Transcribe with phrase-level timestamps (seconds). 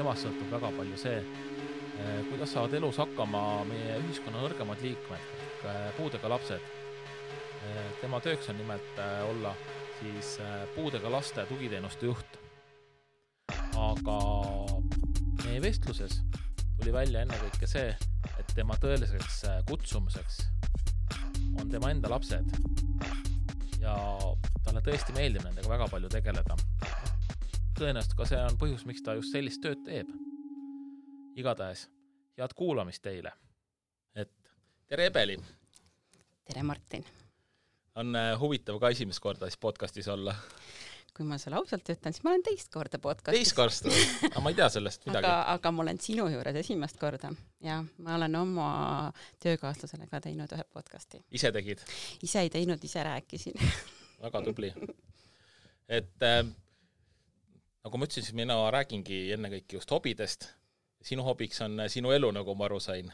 [0.00, 1.18] temast sõltub väga palju see,
[2.00, 5.26] eh, kuidas saavad elus hakkama meie ühiskonna nõrgemad liikmed
[5.68, 6.68] eh, puudega lapsed.
[7.60, 9.52] Eh, tema tööks on nimelt olla
[10.00, 10.38] siis
[10.72, 12.38] puudega laste tugiteenuste juht.
[13.80, 14.16] aga
[15.44, 16.20] meie vestluses
[16.78, 17.92] tuli välja ennekõike see,
[18.38, 20.40] et tema tõeliseks kutsumuseks
[21.60, 22.56] on tema enda lapsed.
[23.80, 23.94] ja
[24.64, 26.56] talle tõesti meeldib nendega väga palju tegeleda.
[27.80, 30.10] Tõenäoliselt ka see on põhjus, miks ta just sellist tööd teeb.
[31.40, 31.86] igatahes,
[32.36, 33.32] head kuulamist teile.
[34.14, 34.32] et
[34.88, 35.38] tere, Ebeli!
[36.44, 37.06] tere, Martin!
[38.00, 40.34] on äh, huvitav ka esimest korda siis podcastis olla
[41.16, 43.52] kui ma sulle ausalt ütlen, siis ma olen teist korda podcastis.
[43.52, 45.26] teist korda aga ma ei tea sellest midagi.
[45.26, 47.32] aga, aga ma olen sinu juures esimest korda
[47.64, 48.70] ja ma olen oma
[49.42, 51.24] töökaaslasele ka teinud ühe podcasti.
[51.30, 51.84] ise tegid?
[52.22, 53.56] ise ei teinud, ise rääkisin
[54.20, 54.74] väga tubli.
[56.00, 56.44] et äh,
[57.84, 60.48] nagu ma ütlesin, siis mina räägingi ennekõike just hobidest.
[61.02, 63.12] sinu hobiks on sinu elu, nagu ma aru sain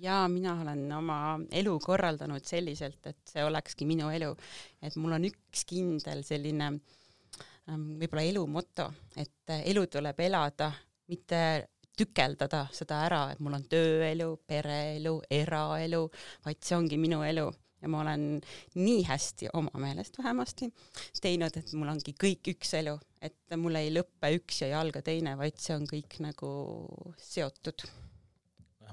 [0.00, 1.18] jaa, mina olen oma
[1.52, 4.34] elu korraldanud selliselt, et see olekski minu elu.
[4.82, 6.68] et mul on üks kindel selline
[7.68, 10.72] ähm, võib-olla elu moto, et äh, elu tuleb elada,
[11.08, 11.40] mitte
[11.96, 16.02] tükeldada seda ära, et mul on tööelu, pereelu, eraelu,
[16.44, 17.48] vaid see ongi minu elu
[17.82, 18.26] ja ma olen
[18.74, 20.70] nii hästi oma meelest vähemasti
[21.20, 25.04] teinud, et mul ongi kõik üks elu, et mul ei lõppe üks ja ei alga
[25.04, 26.50] teine, vaid see on kõik nagu
[27.20, 27.86] seotud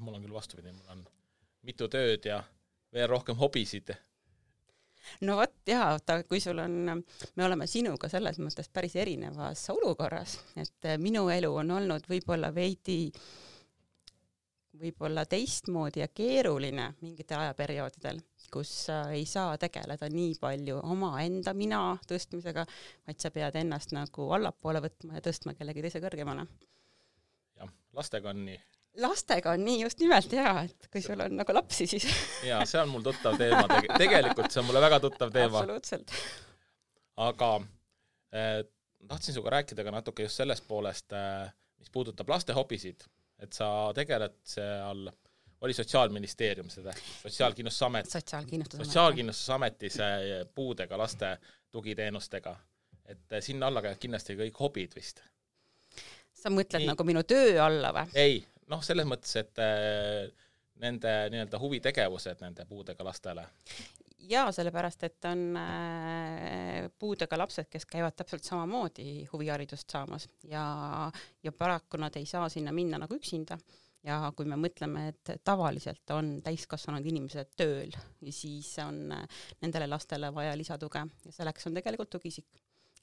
[0.04, 1.06] mul on küll vastupidi, mul on
[1.68, 2.42] mitu tööd ja
[2.94, 3.94] veel rohkem hobisid.
[5.22, 7.04] no vot jaa, oota, kui sul on,
[7.36, 13.12] me oleme sinuga selles mõttes päris erinevas olukorras, et minu elu on olnud võib-olla veidi
[14.80, 18.20] võib-olla teistmoodi ja keeruline mingitel ajaperioodidel,
[18.54, 22.66] kus sa ei saa tegeleda nii palju omaenda mina tõstmisega,
[23.08, 26.48] vaid sa pead ennast nagu allapoole võtma ja tõstma kellegi teise kõrgemale.
[27.60, 28.60] jah, lastega on nii
[29.02, 32.06] lastega on nii just nimelt jaa, et kui sul on nagu lapsi, siis
[32.50, 35.64] jaa, see on mul tuttav teema tege-, tegelikult see on mulle väga tuttav teema.
[35.64, 36.14] absoluutselt.
[37.30, 37.50] aga
[38.34, 38.62] eh,
[39.08, 41.50] tahtsin sinuga rääkida ka natuke just sellest poolest eh,,
[41.82, 43.08] mis puudutab laste hobisid,
[43.44, 45.08] et sa tegeled seal,
[45.64, 46.94] oli Sotsiaalministeerium seda,
[47.24, 50.00] Sotsiaalkindlustusamet, Sotsiaalkindlustusamet, Sotsiaalkindlustusametis
[50.56, 51.38] puudega laste
[51.72, 52.56] tugiteenustega,
[53.06, 55.24] et eh, sinna alla käivad kindlasti kõik hobid vist?
[56.44, 56.90] sa mõtled Nii.
[56.92, 58.10] nagu minu töö alla või?
[58.20, 60.28] ei noh, selles mõttes, et äh,
[60.84, 63.46] nende nii-öelda huvitegevused nende puudega lastele?
[64.30, 66.53] jaa, sellepärast et on äh,
[67.00, 70.66] puudega lapsed, kes käivad täpselt samamoodi huviharidust saamas ja,
[71.44, 73.58] ja paraku nad ei saa sinna minna nagu üksinda
[74.04, 77.96] ja kui me mõtleme, et tavaliselt on täiskasvanud inimesed tööl,
[78.30, 82.48] siis on äh, nendele lastele vaja lisatuge ja selleks on tegelikult tugisik,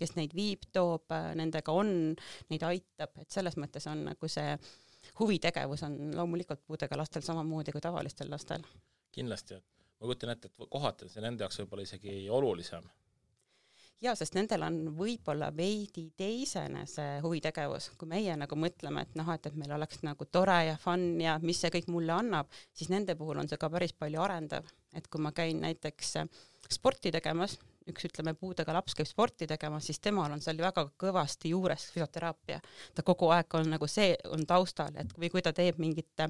[0.00, 2.14] kes neid viib, toob, nendega on,
[2.48, 4.70] neid aitab, et selles mõttes on nagu see äh,
[5.18, 8.62] huvitegevus on loomulikult puudega lastel samamoodi kui tavalistel lastel.
[9.12, 9.54] kindlasti,
[10.00, 12.86] ma kujutan ette, et kohati on see nende jaoks võib-olla isegi olulisem.
[14.00, 19.28] Jaa, sest nendel on võib-olla veidi teisene see huvitegevus, kui meie nagu mõtleme, et noh,
[19.34, 22.90] et, et meil oleks nagu tore ja fun ja mis see kõik mulle annab, siis
[22.92, 24.68] nende puhul on see ka päris palju arendav.
[24.94, 26.16] et kui ma käin näiteks
[26.68, 27.58] sporti tegemas,
[27.90, 32.60] üks ütleme puudega laps käib sporti tegemas, siis temal on seal väga kõvasti juures füsioteraapia.
[32.94, 36.26] ta kogu aeg on nagu see on taustal, et või kui ta teeb mingit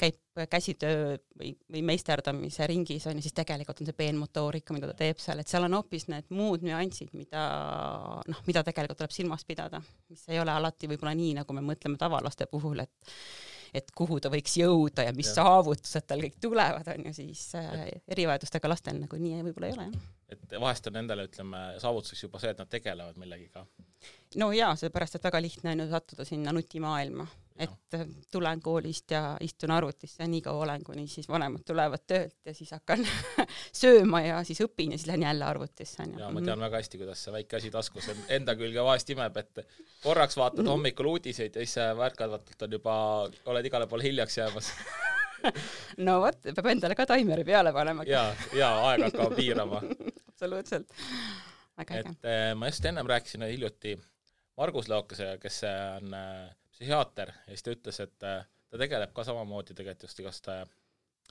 [0.00, 4.96] käib käsitöö või, või meisterdamise ringis on ju, siis tegelikult on see peenmotoorika, mida ta
[4.98, 7.44] teeb seal, et seal on hoopis need muud nüansid, mida
[8.30, 12.00] noh, mida tegelikult tuleb silmas pidada, mis ei ole alati võib-olla nii, nagu me mõtleme
[12.00, 13.14] tavalaste puhul, et
[13.74, 15.40] et kuhu ta võiks jõuda ja mis ja.
[15.40, 19.86] saavutused tal kõik tulevad, on ju, siis äh, erivajadustega lastel nagu nii võib-olla ei ole,
[19.90, 23.64] jah et vahest on nendele, ütleme, saavutuseks juba see, et nad tegelevad millegiga.
[24.40, 27.26] no jaa, seepärast, et väga lihtne on ju sattuda sinna nutimaailma,
[27.58, 27.98] et ja.
[28.32, 32.72] tulen koolist ja istun arvutisse nii kaua olen, kuni siis vanemad tulevad töölt ja siis
[32.74, 33.04] hakkan
[33.82, 36.18] sööma ja siis õpin ja siis lähen jälle arvutisse onju.
[36.18, 36.64] ja ma tean mm.
[36.66, 39.62] väga hästi, kuidas see väike asi taskus enda külge vahest imeb, et
[40.02, 42.96] korraks vaatad hommikul uudiseid ja siis märkad, vaata, on juba,
[43.52, 44.72] oled igale poole hiljaks jäämas
[46.06, 48.06] no vot, peab endale ka taimeri peale panema.
[48.08, 49.78] ja, ja aeg hakkab piirama
[50.32, 50.90] absoluutselt.
[51.78, 52.16] väga äge.
[52.18, 53.94] et eh, ma just ennem rääkisin hiljuti
[54.58, 59.24] Margus Leokesega, kes on äh, psühhiaater ja siis ta ütles, et äh, ta tegeleb ka
[59.24, 60.64] samamoodi tegelikult just igast äh,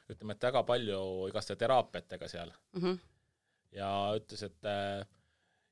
[0.09, 2.81] ütleme, et väga palju igaste teraapiatega seal mm.
[2.81, 2.99] -hmm.
[3.79, 5.05] ja ütles, et äh,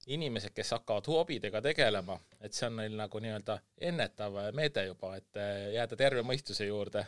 [0.07, 3.59] inimesed, kes hakkavad hobidega tegelema, et see on neil nagu nii-öelda
[3.89, 7.05] ennetav meede juba, et äh, jääda terve mõistuse juurde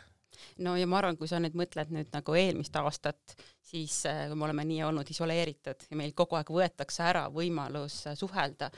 [0.64, 4.38] no ja ma arvan, kui sa nüüd mõtled nüüd nagu eelmist aastat, siis äh, kui
[4.38, 8.70] me oleme nii olnud isoleeritud ja meil kogu aeg võetakse ära võimalus äh, suhelda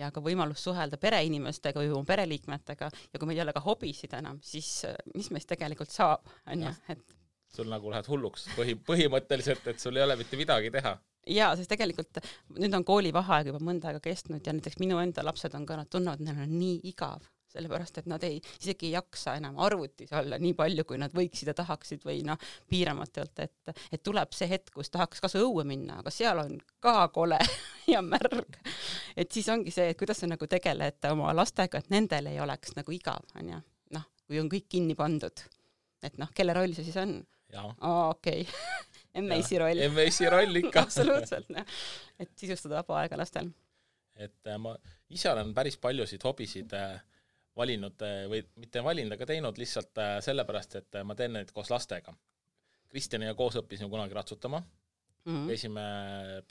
[0.00, 4.16] ja ka võimalus suhelda pereinimestega või oma pereliikmetega ja kui meil ei ole ka hobisid
[4.18, 7.16] enam, siis äh, mis meist tegelikult saab, onju, et
[7.54, 10.94] sul nagu lähed hulluks põhi, põhimõtteliselt, et sul ei ole mitte midagi teha.
[11.30, 12.22] Jaa, sest tegelikult
[12.56, 15.90] nüüd on koolivaheaeg juba mõnda aega kestnud ja näiteks minu enda lapsed on ka, nad
[15.92, 20.12] tunnevad, et neil on nii igav sellepärast et nad ei, isegi ei jaksa enam arvutis
[20.16, 22.38] olla nii palju, kui nad võiksid ja tahaksid või noh,
[22.70, 27.08] piiramatult, et, et tuleb see hetk, kus tahaks kas õue minna, aga seal on ka
[27.14, 27.38] kole
[27.94, 28.60] ja märg.
[29.16, 32.76] et siis ongi see, et kuidas sa nagu tegeled oma lastega, et nendel ei oleks
[32.78, 33.60] nagu igav, onju.
[33.96, 35.46] noh, kui on kõik kinni pandud.
[36.06, 37.18] et noh, kelle roll see siis on?
[37.50, 38.46] okei
[39.20, 39.80] M-Ace'i roll.
[39.88, 41.66] M-Ace'i roll ikka absoluutselt, noh.
[42.20, 43.50] et sisustada vaba aega lastel.
[44.14, 44.76] et äh, ma
[45.10, 47.00] ise olen päris paljusid hobisid äh,
[47.60, 51.52] valinud äh, või mitte valinud, aga teinud lihtsalt äh, sellepärast, et äh, ma teen neid
[51.56, 52.14] koos lastega.
[52.90, 55.50] Kristjaniga koos õppisime kunagi ratsutama mm, -hmm.
[55.52, 55.84] käisime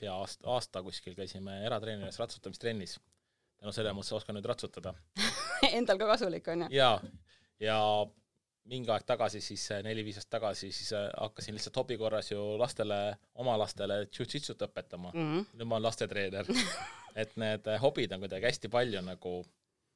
[0.00, 3.00] pea aasta, aasta kuskil käisime eratreeneris ratsutamistrennis.
[3.60, 4.94] tänu sellele ma oskan nüüd ratsutada
[5.76, 6.68] Endal ka kasulik on ju?
[6.72, 7.02] jaa,
[7.60, 7.76] ja
[8.64, 13.58] mingi aeg tagasi, siis neli-viis aastat tagasi, siis hakkasin lihtsalt hobi korras ju lastele, oma
[13.58, 15.28] lastele jujitsut õpetama mm.
[15.28, 15.46] -hmm.
[15.58, 16.46] nüüd ma olen lastetreener
[17.22, 19.44] et need hobid on kuidagi hästi palju nagu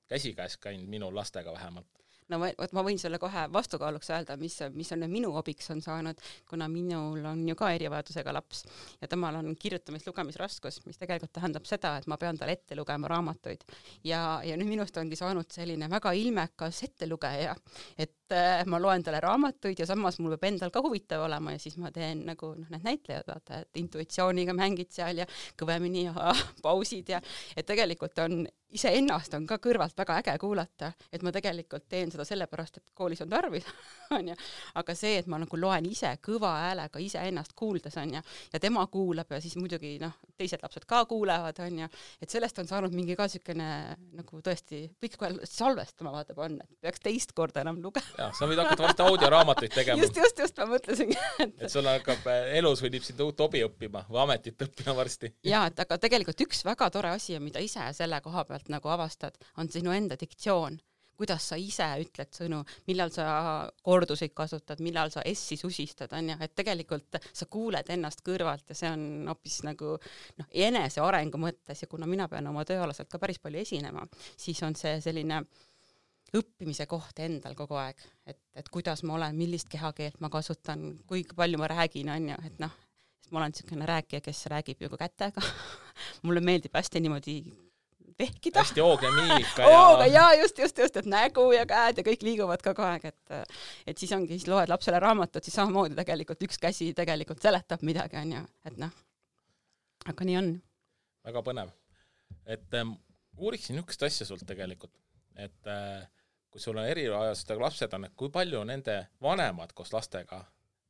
[0.08, 4.92] käsikäes käinud minu lastega vähemalt no vot, ma võin sulle kohe vastukaaluks öelda, mis, mis
[4.96, 8.64] on minu hobiks on saanud, kuna minul on ju ka erivajadusega laps
[9.02, 13.64] ja temal on kirjutamis-lugemisraskus, mis tegelikult tähendab seda, et ma pean talle ette lugema raamatuid.
[14.04, 17.54] ja, ja nüüd minust ongi saanud selline väga ilmekas ettelugeja,
[17.98, 21.62] et äh, ma loen talle raamatuid ja samas mul peab endal ka huvitav olema ja
[21.62, 25.28] siis ma teen nagu noh, need näitlejad, vaata, et intuitsiooniga mängid seal ja
[25.60, 26.32] kõvemini ja
[26.64, 27.20] pausid ja
[27.56, 32.26] et tegelikult on iseennast on ka kõrvalt väga äge kuulata, et ma tegelikult teen seda
[32.28, 33.66] sellepärast, et koolis on tarvis,
[34.16, 34.36] onju,
[34.80, 38.22] aga see, et ma nagu loen ise kõva häälega iseennast kuuldes, onju,
[38.52, 41.88] ja tema kuulab ja siis muidugi noh, teised lapsed ka kuulevad, onju,
[42.22, 43.68] et sellest on saanud mingi ka siukene
[44.14, 48.16] nagu tõesti, võiks kohe salvestama vaata panna, et peaks teist korda enam lugema.
[48.18, 50.02] jah, sa võid hakata varsti audioraamatuid tegema.
[50.02, 53.62] just, just, just, ma mõtlesingi et et sul hakkab eh, elus võib sind uut hobi
[53.66, 55.30] õppima või ametit õppima varsti.
[55.46, 58.72] jaa, et aga tegelikult üks väga tore asi on, mida ise selle koha pealt sealt
[58.72, 60.78] nagu avastad, on sinu enda diktsioon.
[61.16, 66.54] Kuidas sa ise ütled sõnu, millal sa korduseid kasutad, millal sa S-i susistad, onju, et
[66.56, 72.06] tegelikult sa kuuled ennast kõrvalt ja see on hoopis nagu noh, enesearengu mõttes ja kuna
[72.06, 74.02] mina pean oma tööalaselt ka päris palju esinema,
[74.36, 75.38] siis on see selline
[76.34, 81.22] õppimise koht endal kogu aeg, et, et kuidas ma olen, millist kehakeelt ma kasutan, kui
[81.30, 82.74] palju ma räägin, onju, et noh,
[83.30, 85.46] ma olen niisugune rääkija, kes räägib ju ka kätega.
[86.26, 87.38] Mulle meeldib hästi niimoodi
[88.18, 88.62] vehkida.
[88.62, 92.22] hästi hoogne miimika ja hooga ja just, just, just, et nägu ja käed ja kõik
[92.26, 93.34] liiguvad kogu aeg, et
[93.86, 98.18] et siis ongi, siis loed lapsele raamatut, siis samamoodi tegelikult üks käsi tegelikult seletab midagi,
[98.20, 98.92] onju, et noh,
[100.10, 100.52] aga nii on.
[101.24, 101.72] väga põnev.
[102.46, 102.96] et ähm,
[103.36, 104.94] uuriksin niisugust asja sult tegelikult,
[105.36, 106.06] et äh,
[106.50, 110.44] kui sul on erivajadustega lapsed on, et kui palju nende vanemad koos lastega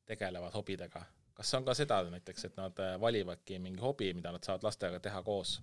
[0.04, 1.04] tegelevad hobidega,
[1.34, 5.00] kas on ka seda näiteks, et nad äh, valivadki mingi hobi, mida nad saavad lastega
[5.00, 5.60] teha koos?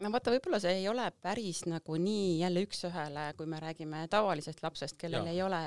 [0.00, 4.62] No vaata, võib-olla see ei ole päris nagu nii jälle üks-ühele, kui me räägime tavalisest
[4.64, 5.34] lapsest, kellel ja.
[5.34, 5.60] ei ole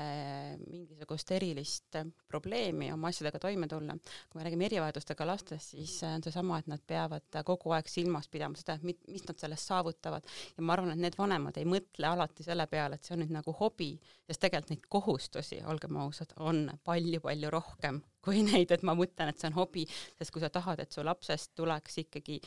[0.64, 1.98] mingisugust erilist
[2.30, 3.96] probleemi oma asjadega toime tulla.
[4.30, 8.58] kui me räägime erivajadustega lastest, siis on seesama, et nad peavad kogu aeg silmas pidama
[8.58, 10.26] seda, et mis nad sellest saavutavad
[10.56, 13.34] ja ma arvan, et need vanemad ei mõtle alati selle peale, et see on nüüd
[13.34, 13.94] nagu hobi,
[14.26, 19.40] sest tegelikult neid kohustusi, olgem ausad, on palju-palju rohkem kui neid, et ma mõtlen, et
[19.40, 19.84] see on hobi,
[20.18, 22.40] sest kui sa tahad, et su lapsest tuleks ikkagi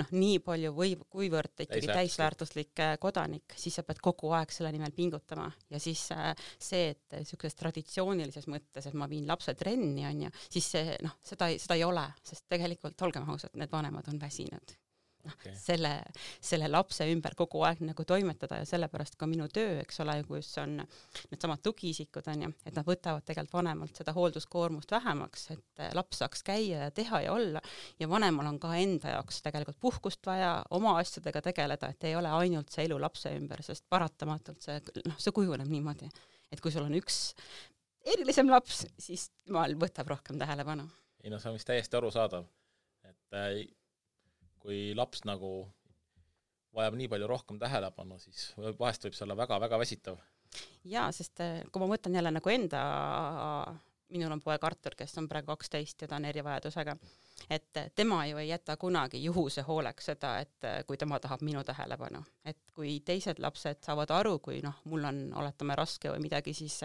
[0.00, 2.84] noh, nii palju või kuivõrd ikkagi täisväärtuslik.
[3.00, 5.48] kodanik, siis sa pead kogu aeg selle nimel pingutama.
[5.70, 10.32] Ja siis äh, see, et niisuguses traditsioonilises mõttes, et ma viin lapse trenni, on ju,
[10.48, 14.78] siis see noh, seda, seda ei ole, sest tegelikult olgem ausad, need vanemad on väsinud
[15.24, 15.92] noh okay., selle,
[16.44, 20.50] selle lapse ümber kogu aeg nagu toimetada ja sellepärast ka minu töö, eks ole, kus
[20.62, 26.44] on needsamad tugiisikud onju, et nad võtavad tegelikult vanemalt seda hoolduskoormust vähemaks, et laps saaks
[26.46, 27.62] käia ja teha ja olla
[28.00, 32.32] ja vanemal on ka enda jaoks tegelikult puhkust vaja, oma asjadega tegeleda, et ei ole
[32.40, 36.10] ainult see elu lapse ümber, sest paratamatult see noh, see kujuneb niimoodi,
[36.52, 37.20] et kui sul on üks
[38.14, 40.86] erilisem laps, siis temal võtab rohkem tähelepanu.
[41.24, 42.46] ei no see on vist täiesti arusaadav,
[43.08, 43.64] et äh,
[44.64, 45.54] kui laps nagu
[46.74, 48.48] vajab nii palju rohkem tähelepanu, siis
[48.80, 50.20] vahest võib see olla väga-väga väsitav.
[50.88, 52.80] jaa, sest äh, kui ma mõtlen jälle nagu enda
[54.14, 56.94] minul on poeg Artur, kes on praegu kaksteist ja ta on erivajadusega,
[57.50, 62.22] et tema ju ei jäta kunagi juhuse hooleks seda, et kui tema tahab minu tähelepanu,
[62.46, 66.78] et kui teised lapsed saavad aru, kui noh, mul on, oletame, raske või midagi, siis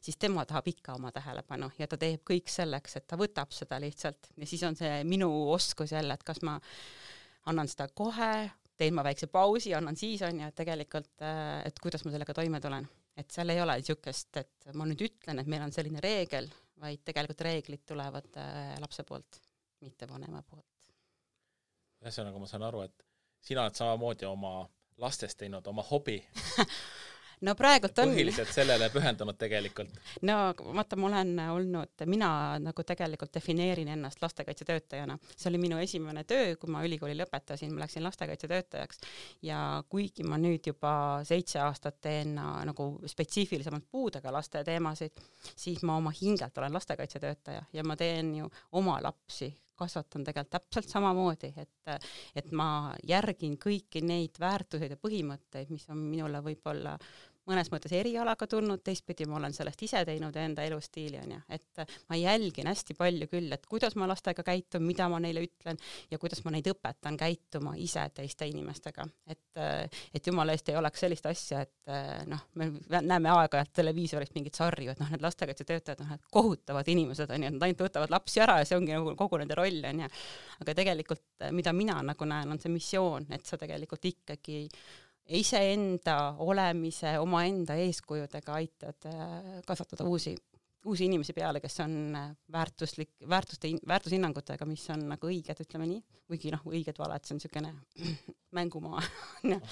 [0.00, 3.80] siis tema tahab ikka oma tähelepanu ja ta teeb kõik selleks, et ta võtab seda
[3.82, 4.32] lihtsalt.
[4.36, 6.58] ja siis on see minu oskus jälle, et kas ma
[7.46, 11.14] annan seda kohe, teen ma väikse pausi, annan siis on ju, et tegelikult,
[11.66, 15.40] et kuidas ma sellega toime tulen et seal ei ole niisugust, et ma nüüd ütlen,
[15.42, 16.48] et meil on selline reegel,
[16.82, 19.40] vaid tegelikult reeglid tulevad äh, lapse poolt,
[19.84, 20.66] mitte vanema poolt.
[22.02, 23.04] ühesõnaga, ma saan aru, et
[23.42, 24.54] sina oled samamoodi oma
[25.02, 26.18] lastest teinud oma hobi
[27.46, 28.12] no praegult on.
[28.12, 29.92] põhiliselt sellele pühendunud tegelikult.
[30.28, 30.36] no
[30.76, 32.30] vaata, ma olen olnud, mina
[32.62, 35.18] nagu tegelikult defineerin ennast lastekaitsetöötajana.
[35.36, 39.02] see oli minu esimene töö, kui ma ülikooli lõpetasin, ma läksin lastekaitsetöötajaks
[39.48, 40.94] ja kuigi ma nüüd juba
[41.28, 45.18] seitse aastat teen nagu spetsiifilisemalt puudega laste teemasid,
[45.56, 50.88] siis ma oma hingelt olen lastekaitsetöötaja ja ma teen ju oma lapsi kasvatan tegelikult täpselt
[50.90, 56.96] samamoodi, et, et ma järgin kõiki neid väärtuseid ja põhimõtteid, mis on minule võib-olla
[57.50, 62.18] mõnes mõttes erialaga tulnud, teistpidi ma olen sellest ise teinud enda elustiili onju, et ma
[62.18, 65.80] jälgin hästi palju küll, et kuidas ma lastega käitun, mida ma neile ütlen
[66.10, 69.40] ja kuidas ma neid õpetan käituma ise teiste inimestega, et
[70.14, 71.92] et jumala eest ei oleks sellist asja, et
[72.30, 72.70] noh, me
[73.02, 77.56] näeme aeg-ajalt televiisorist mingit sarju, et noh, need lastekaitsetöötajad, noh, need kohutavad inimesed onju, et
[77.58, 80.08] nad ainult võtavad lapsi ära ja see ongi nagu kogu nende roll onju.
[80.62, 84.64] aga tegelikult, mida mina nagu näen, on see missioon, et sa tegelikult ikkagi
[85.28, 89.36] iseenda olemise, omaenda eeskujudega aitad äh,
[89.66, 90.34] kasvatada uusi,
[90.86, 96.02] uusi inimesi peale, kes on äh, väärtuslik, väärtuste, väärtushinnangutega, mis on nagu õiged, ütleme nii,
[96.26, 97.74] kuigi noh, õiged-valed, see on niisugune
[98.58, 99.02] mängumaa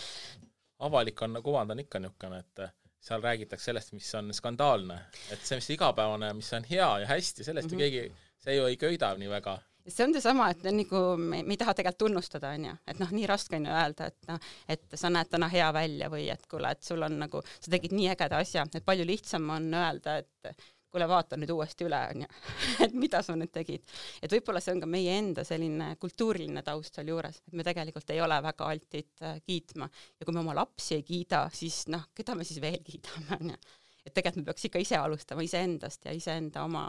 [0.87, 2.63] avalik on, kuvand on ikka niisugune, et
[3.01, 4.99] seal räägitakse sellest, mis on skandaalne,
[5.33, 7.83] et see, mis igapäevane, mis on hea ja hästi, sellest mm -hmm.
[7.83, 8.13] ju keegi,
[8.45, 11.75] see ju ei köida nii väga see on seesama, et nagu me, me ei taha
[11.77, 15.31] tegelikult tunnustada, onju, et noh, nii raske on ju öelda, et noh, et sa näed
[15.33, 18.67] täna hea välja või et kuule, et sul on nagu, sa tegid nii ägeda asja,
[18.75, 22.29] et palju lihtsam on öelda, et kuule, vaata nüüd uuesti üle, onju,
[22.85, 23.85] et mida sa nüüd tegid.
[24.23, 28.23] et võib-olla see on ka meie enda selline kultuuriline taust sealjuures, et me tegelikult ei
[28.25, 29.89] ole väga altid äh, kiitma.
[30.19, 33.59] Ja kui me oma lapsi ei kiida, siis noh, keda me siis veel kiidame, onju.
[34.05, 36.85] et tegelikult me peaks ikka ise alustama iseendast ja iseenda oma,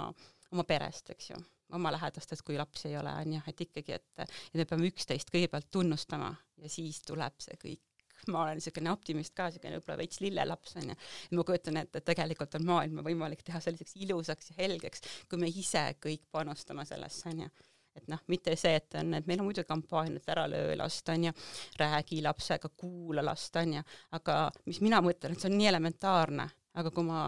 [0.51, 1.41] oma perest, eks ju
[1.77, 5.31] oma lähedastest, kui lapsi ei ole, on ju, et ikkagi, et, et me peame üksteist
[5.33, 7.87] kõigepealt tunnustama ja siis tuleb see kõik.
[8.29, 10.95] ma olen niisugune optimist ka, niisugune võib-olla veits lillelaps on ju,
[11.31, 15.41] ja ma kujutan ette, et tegelikult on maailma võimalik teha selliseks ilusaks ja helgeks, kui
[15.41, 17.51] me ise kõik panustame sellesse, on ju.
[17.95, 21.25] Et noh, mitte see, et on, et meil on muidugi kampaaniad ära löö last, on
[21.27, 21.33] ju,
[21.81, 23.81] räägi lapsega, kuula last, on ju,
[24.15, 24.35] aga
[24.69, 26.45] mis mina mõtlen, et see on nii elementaarne,
[26.79, 27.23] aga kui ma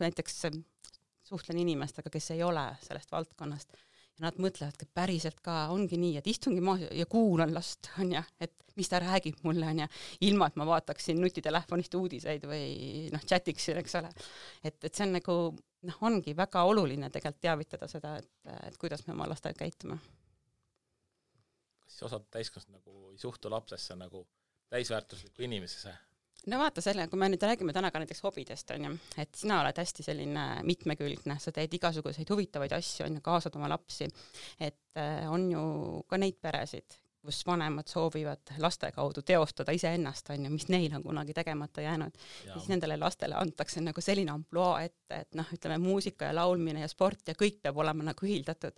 [0.00, 0.40] näiteks
[1.34, 3.74] suhtlen inimestega, kes ei ole sellest valdkonnast
[4.14, 8.54] ja nad mõtlevadki päriselt ka, ongi nii, et istungi maas ja kuulan last, onju, et
[8.78, 9.86] mis ta räägib mulle, onju,
[10.26, 14.10] ilma et ma vaataksin nutitelefonist uudiseid või noh, chatiksin, eks ole.
[14.62, 15.36] et, et see on nagu
[15.90, 18.30] noh, ongi väga oluline tegelikult teavitada seda, et,
[18.68, 19.98] et kuidas me oma lastega käitume.
[21.84, 24.26] kas siis osad täiskasvanud nagu ei suhtu lapsesse nagu
[24.70, 25.94] täisväärtusliku inimesesse?
[26.50, 29.60] No vaata selle, kui me nüüd räägime täna ka näiteks hobidest, on ju, et sina
[29.62, 34.08] oled hästi selline mitmekülgne, sa teed igasuguseid huvitavaid asju, on ju, kaasad oma lapsi,
[34.60, 35.64] et äh, on ju
[36.10, 41.04] ka neid peresid, kus vanemad soovivad laste kaudu teostada iseennast, on ju, mis neil on
[41.06, 42.18] kunagi tegemata jäänud.
[42.46, 46.84] ja siis nendele lastele antakse nagu selline ampluaa ette, et noh, ütleme muusika ja laulmine
[46.84, 48.76] ja sport ja kõik peab olema nagu ühildatud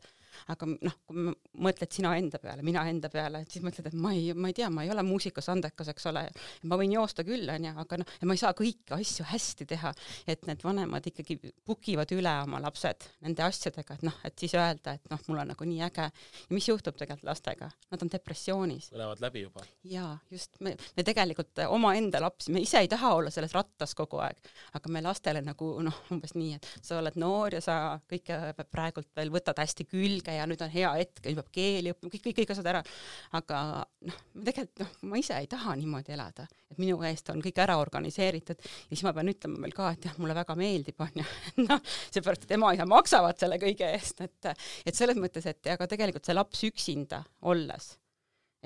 [0.52, 1.26] aga noh, kui
[1.66, 4.56] mõtled sina enda peale, mina enda peale, et siis mõtled, et ma ei, ma ei
[4.56, 6.26] tea, ma ei ole muusikas andekas, eks ole,
[6.68, 9.92] ma võin joosta küll, onju, aga noh, ja ma ei saa kõiki asju hästi teha,
[10.30, 14.96] et need vanemad ikkagi pukivad üle oma lapsed nende asjadega, et noh, et siis öelda,
[14.96, 16.08] et noh, mul on nagu nii äge.
[16.10, 17.70] ja mis juhtub tegelikult lastega?
[17.90, 18.90] Nad on depressioonis.
[18.94, 19.64] põlevad läbi juba.
[19.84, 24.20] jaa, just, me, me tegelikult omaenda lapsi, me ise ei taha olla selles rattas kogu
[24.24, 24.40] aeg,
[24.76, 27.76] aga me lastele nagu noh, umbes nii, et sa oled noor ja sa
[28.10, 28.38] kõike
[28.70, 31.92] praegult veel võtad hästi külge, õige ja nüüd on hea hetk ja nüüd peab keeli
[31.92, 32.82] õppima, kõik, kõik, kõik asjad ära.
[33.32, 33.58] aga
[34.06, 37.76] noh, tegelikult noh, ma ise ei taha niimoodi elada, et minu eest on kõik ära
[37.78, 41.26] organiseeritud ja siis ma pean ütlema veel ka, et jah, mulle väga meeldib, onju.
[41.68, 44.50] noh, seepärast, et ema-isa maksavad selle kõige eest, et,
[44.86, 47.92] et selles mõttes, et aga tegelikult see laps üksinda olles,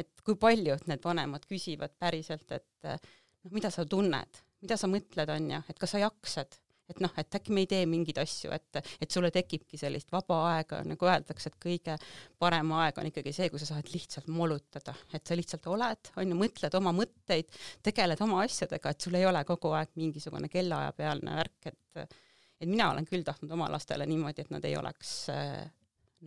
[0.01, 5.37] et kui paljud need vanemad küsivad päriselt, et noh, mida sa tunned, mida sa mõtled,
[5.37, 8.81] onju, et kas sa jaksad et noh, et äkki me ei tee mingeid asju, et,
[9.01, 11.97] et sulle tekibki sellist vaba aega, nagu öeldakse, et kõige
[12.41, 16.35] parem aeg on ikkagi see, kui sa saad lihtsalt molutada, et sa lihtsalt oled, on
[16.35, 20.95] ju, mõtled oma mõtteid, tegeled oma asjadega, et sul ei ole kogu aeg mingisugune kellaaja
[20.99, 22.19] pealne värk, et
[22.61, 25.63] et mina olen küll tahtnud oma lastele niimoodi, et nad ei oleks äh,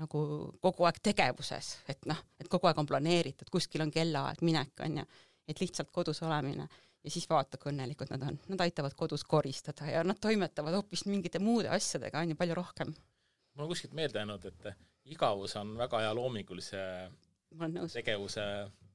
[0.02, 0.22] nagu
[0.64, 4.98] kogu aeg tegevuses, et noh, et kogu aeg on planeeritud, kuskil on kellaaeg, minek on
[5.02, 5.06] ju,
[5.48, 6.66] et lihtsalt kodus olemine
[7.04, 11.06] ja siis vaata, kui õnnelikud nad on, nad aitavad kodus koristada ja nad toimetavad hoopis
[11.10, 12.94] mingite muude asjadega, on ju, palju rohkem.
[13.54, 14.70] mul on kuskilt meelde jäänud, et
[15.16, 16.84] igavus on väga hea loomingulise
[17.94, 18.46] tegevuse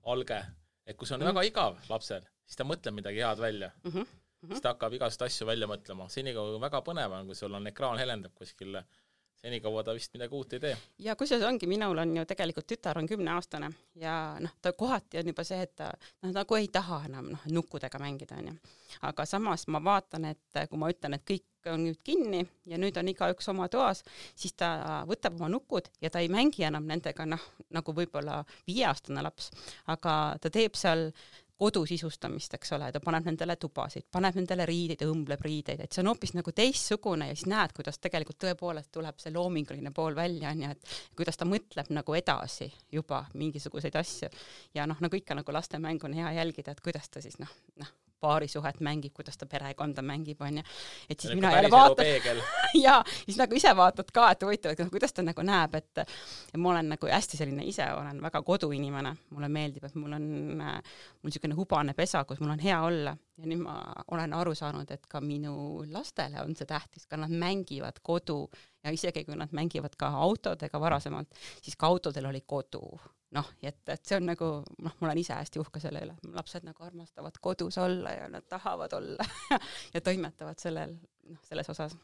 [0.04, 0.38] alge,
[0.86, 1.34] et kui see on mm -hmm.
[1.34, 3.90] väga igav lapsel, siis ta mõtleb midagi head välja mm.
[3.90, 4.06] -hmm.
[4.48, 7.98] siis ta hakkab igasuguseid asju välja mõtlema, senikaua väga põnev on, kui sul on ekraan
[7.98, 8.82] helendab kuskil
[9.42, 10.76] senikaua ta vist midagi uut ei tee.
[10.98, 13.70] ja kusjuures ongi, minul on ju tegelikult tütar on kümneaastane
[14.02, 15.92] ja noh, ta kohati on juba see, et ta
[16.22, 18.56] noh, nagu ei taha enam noh, nukkudega mängida, onju.
[19.10, 22.96] aga samas ma vaatan, et kui ma ütlen, et kõik on nüüd kinni ja nüüd
[22.98, 24.02] on igaüks oma toas,
[24.34, 29.22] siis ta võtab oma nukud ja ta ei mängi enam nendega, noh, nagu võib-olla viieaastane
[29.22, 29.52] laps,
[29.86, 31.12] aga ta teeb seal
[31.58, 36.04] kodu sisustamist, eks ole, ta paneb nendele tubasid, paneb nendele riideid, õmbleb riideid, et see
[36.04, 40.52] on hoopis nagu teistsugune ja siis näed, kuidas tegelikult tõepoolest tuleb see loominguline pool välja,
[40.54, 44.30] on ju, et kuidas ta mõtleb nagu edasi juba mingisuguseid asju.
[44.74, 47.50] ja noh, nagu ikka nagu laste mängu on hea jälgida, et kuidas ta siis noh,
[47.82, 50.62] noh, paarisuhet mängib, kuidas ta perekonda mängib, onju.
[51.10, 52.06] et siis mina jälle vaatan
[52.86, 56.02] ja siis nagu ise vaatad ka, et huvitav, et noh, kuidas ta nagu näeb, et
[56.56, 61.30] ma olen nagu hästi selline, ise olen väga koduinimene, mulle meeldib, et mul on, mul
[61.30, 63.16] niisugune hubane pesa, kus mul on hea olla.
[63.38, 63.76] Ja nüüd ma
[64.10, 68.48] olen aru saanud, et ka minu lastele on see tähtis, ka nad mängivad kodu.
[68.82, 72.82] Ja isegi kui nad mängivad ka autodega varasemalt, siis ka autodel oli kodu
[73.36, 76.66] noh, et, et see on nagu noh, ma olen ise hästi uhke selle üle, lapsed
[76.66, 79.26] nagu armastavad kodus olla ja nad tahavad olla
[79.94, 80.96] ja toimetavad sellel,
[81.28, 81.96] noh, selles osas.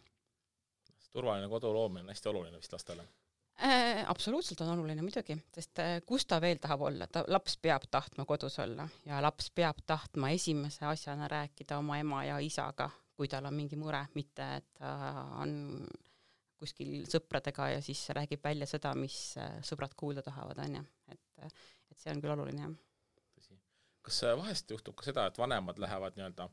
[1.12, 3.06] turvaline kodu loomine on hästi oluline vist lastele
[3.62, 4.04] äh,?
[4.10, 8.26] absoluutselt on oluline muidugi, sest äh, kus ta veel tahab olla, ta, laps peab tahtma
[8.28, 13.46] kodus olla ja laps peab tahtma esimese asjana rääkida oma ema ja isaga, kui tal
[13.48, 14.96] on mingi mure, mitte et ta
[15.40, 15.86] on
[16.64, 20.84] kuskil sõpradega ja siis räägib välja seda, mis äh, sõbrad kuulda tahavad, on ju,
[21.44, 22.76] et, äh, et see on küll oluline, jah.
[23.38, 23.58] tõsi.
[24.02, 26.48] kas äh, vahest juhtub ka seda, et vanemad lähevad nii-öelda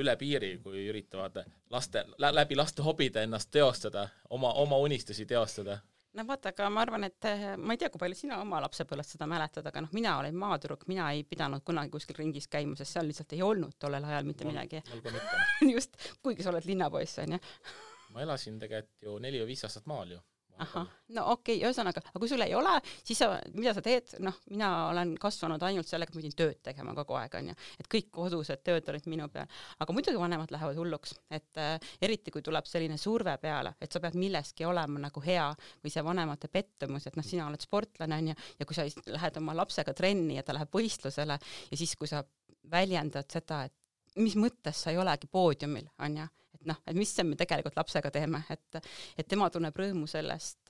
[0.00, 5.80] üle piiri, kui üritavad laste, läbi laste hobide ennast teostada, oma, oma unistusi teostada?
[6.14, 7.26] no vaata, aga ma arvan, et
[7.58, 10.88] ma ei tea, kui palju sina oma lapsepõlvest seda mäletad, aga noh, mina olin maatüdruk,
[10.90, 14.46] mina ei pidanud kunagi kuskil ringis käima, sest seal lihtsalt ei olnud tollel ajal mitte
[14.46, 14.82] mul, midagi.
[15.74, 17.38] just, kuigi sa oled linnapoiss, onju
[18.14, 20.20] ma elasin tegelikult ju neli või viis aastat maal ju.
[20.64, 22.72] Ahah, no okei okay,, ühesõnaga, aga kui sul ei ole,
[23.06, 26.60] siis sa, mida sa teed, noh, mina olen kasvanud ainult sellega, et ma pidin tööd
[26.66, 29.50] tegema kogu aeg, onju, et kõik kodused tööd olid minu peal.
[29.80, 34.02] aga muidugi vanemad lähevad hulluks, et äh, eriti kui tuleb selline surve peale, et sa
[34.02, 35.48] pead milleski olema nagu hea
[35.82, 39.56] või see vanemate pettumus, et noh, sina oled sportlane, onju, ja kui sa lähed oma
[39.62, 42.22] lapsega trenni ja ta läheb võistlusele ja siis, kui sa
[42.70, 46.26] väljendad seda, et mis mõttes sa ei olegi poodiumil, onju,
[46.60, 48.80] et noh, et mis me tegelikult lapsega teeme, et,
[49.18, 50.60] et tema tunneb rõõmu sellest,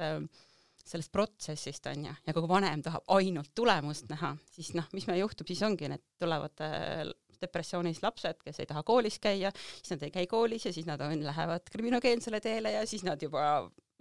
[0.87, 5.22] sellest protsessist, on ju, ja kui vanem tahab ainult tulemust näha, siis noh, mis meil
[5.24, 7.05] juhtub, siis ongi, need tulevad äh,
[7.40, 11.00] depressioonis lapsed, kes ei taha koolis käia, siis nad ei käi koolis ja siis nad
[11.05, 13.44] on, lähevad kriminogeensele teele ja siis nad juba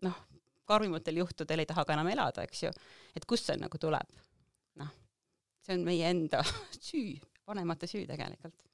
[0.05, 0.23] noh,
[0.69, 2.73] karmimatel juhtudel ei taha ka enam elada, eks ju.
[3.15, 4.17] et kust see nagu tuleb?
[4.79, 4.95] noh,
[5.65, 6.43] see on meie enda
[6.89, 8.68] süü, vanemate süü tegelikult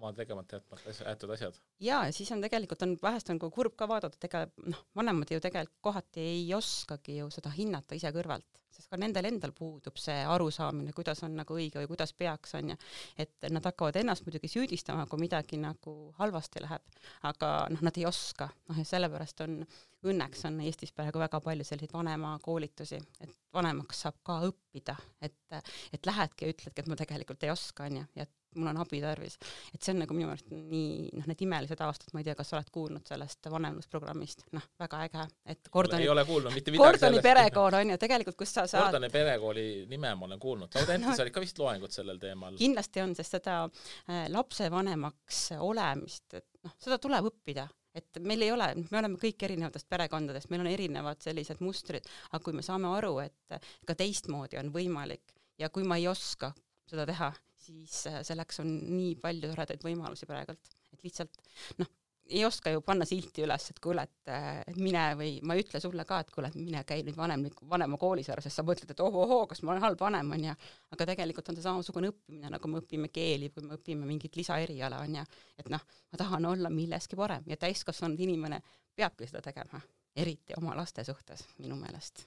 [0.00, 1.58] oma tegemata jätmata jäetud asjad.
[1.80, 5.30] jaa, ja siis on tegelikult on vahest on nagu kurb ka vaadata, tegelikult noh, vanemad
[5.30, 10.00] ju tegelikult kohati ei oskagi ju seda hinnata ise kõrvalt, sest ka nendel endal puudub
[10.00, 12.78] see arusaamine, kuidas on nagu õige või kuidas peaks, on ju.
[13.20, 18.08] et nad hakkavad ennast muidugi süüdistama, kui midagi nagu halvasti läheb, aga noh, nad ei
[18.08, 19.60] oska, noh ja sellepärast on
[20.06, 26.06] õnneks on Eestis praegu väga palju selliseid vanemakoolitusi, et vanemaks saab ka õppida, et, et
[26.06, 29.36] lähedki ja ütledki, et ma tegelikult ei oska, onju, ja et mul on abi tarvis.
[29.74, 32.50] et see on nagu minu meelest nii, noh, need imelised aastad, ma ei tea, kas
[32.50, 36.98] sa oled kuulnud sellest vanemlusprogrammist, noh, väga äge, et Gordoni ei ole kuulnud mitte midagi
[36.98, 41.12] Gordoni perekool on ju tegelikult, kus sa saad Gordoni perekooli nime ma olen kuulnud, Laudentis
[41.14, 42.58] no, olid ka vist loengud sellel teemal.
[42.58, 48.52] kindlasti on, sest seda äh, lapsevanemaks olemist, et noh, seda tuleb õppida et meil ei
[48.54, 52.90] ole, me oleme kõik erinevatest perekondadest, meil on erinevad sellised mustrid, aga kui me saame
[52.94, 56.52] aru, et ka teistmoodi on võimalik ja kui ma ei oska
[56.90, 61.42] seda teha, siis äh, selleks on nii palju toredaid võimalusi praegult, et lihtsalt
[61.82, 61.90] noh,
[62.30, 65.80] ei oska ju panna silti üles, et kuule, et äh, mine või ma ei ütle
[65.82, 69.02] sulle ka, et kuule, et mine käi nüüd vanemlik, vanemakoolis ära, sest sa mõtled, et
[69.04, 70.54] ohohoo, kas ma olen halb vanem, onju.
[70.94, 75.00] aga tegelikult on see samasugune õppimine, nagu me õpime keeli või me õpime mingit lisaeriala,
[75.06, 75.24] onju.
[75.58, 78.60] et noh, ma tahan olla milleski parem ja täiskasvanud inimene
[78.94, 79.80] peabki seda tegema,
[80.16, 82.26] eriti oma laste suhtes, minu meelest.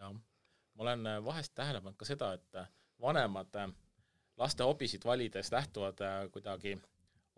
[0.00, 2.68] jah, ma olen äh, vahest tähele pannud ka seda, et äh,
[3.00, 3.62] vanemad
[4.40, 6.00] laste hobisid valides lähtuvad
[6.32, 6.78] kuidagi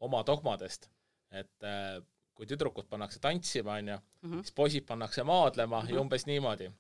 [0.03, 0.89] oma dogmadest
[1.33, 1.99] et äh,
[2.37, 4.41] kui tüdrukud pannakse tantsima, onju, mhm.
[4.47, 5.95] siis poisid pannakse maadlema mm -hmm.
[5.95, 6.73] ja umbes niimoodi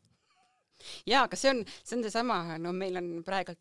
[1.07, 3.61] jaa, aga see on, see on seesama, no meil on praegult,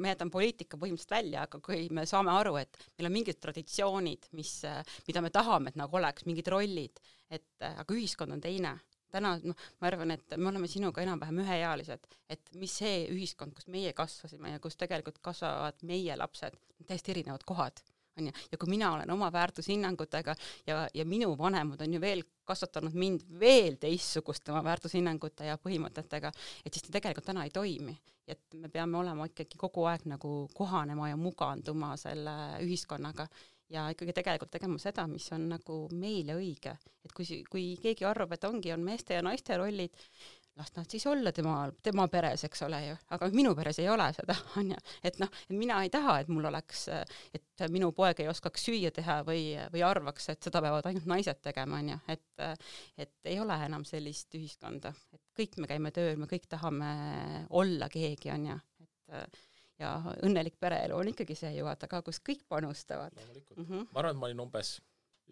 [0.00, 4.30] ma jätan poliitika põhimõtteliselt välja, aga kui me saame aru, et meil on mingid traditsioonid,
[4.38, 4.56] mis,
[5.08, 8.78] mida me tahame, et nagu oleks, mingid rollid, et aga ühiskond on teine.
[9.14, 13.68] täna, noh, ma arvan, et me oleme sinuga enam-vähem üheealised, et mis see ühiskond, kus
[13.70, 16.56] meie kasvasime ja kus tegelikult kasvavad meie lapsed,
[16.88, 17.78] täiesti erinevad kohad
[18.18, 20.34] on ju, ja kui mina olen oma väärtushinnangutega
[20.66, 26.32] ja, ja minu vanemad on ju veel kasvatanud mind veel teistsuguste oma väärtushinnangute ja põhimõtetega,
[26.64, 27.96] et siis ta tegelikult täna ei toimi.
[28.26, 32.32] et me peame olema ikkagi kogu aeg nagu kohanema ja muganduma selle
[32.64, 33.26] ühiskonnaga
[33.68, 36.76] ja ikkagi tegelikult tegema seda, mis on nagu meile õige.
[37.04, 39.92] et kui, kui keegi arvab, et ongi, on meeste ja naiste rollid,
[40.56, 44.06] las nad siis olla tema, tema peres, eks ole ju, aga minu peres ei ole
[44.14, 46.86] seda, on ju, et noh, mina ei taha, et mul oleks,
[47.34, 51.42] et minu poeg ei oskaks süüa teha või, või arvaks, et seda peavad ainult naised
[51.42, 52.22] tegema, on ju, et
[52.98, 56.94] et ei ole enam sellist ühiskonda, et kõik me käime tööl, me kõik tahame
[57.50, 59.42] olla keegi, on ju, et
[59.82, 63.14] ja õnnelik pereelu on ikkagi see ju vaata ka, kus kõik panustavad.
[63.18, 63.58] loomulikult.
[63.58, 63.86] Mm, -hmm.
[63.90, 64.76] ma arvan, et ma olin umbes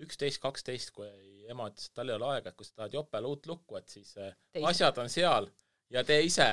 [0.00, 1.08] üksteist, kaksteist, kui
[1.50, 3.88] ema ütles, et tal ei ole aega, et kui sa tahad jopele uut lukku, et
[3.92, 4.68] siis äh, Teist.
[4.70, 5.48] asjad on seal
[5.92, 6.48] ja tee ise.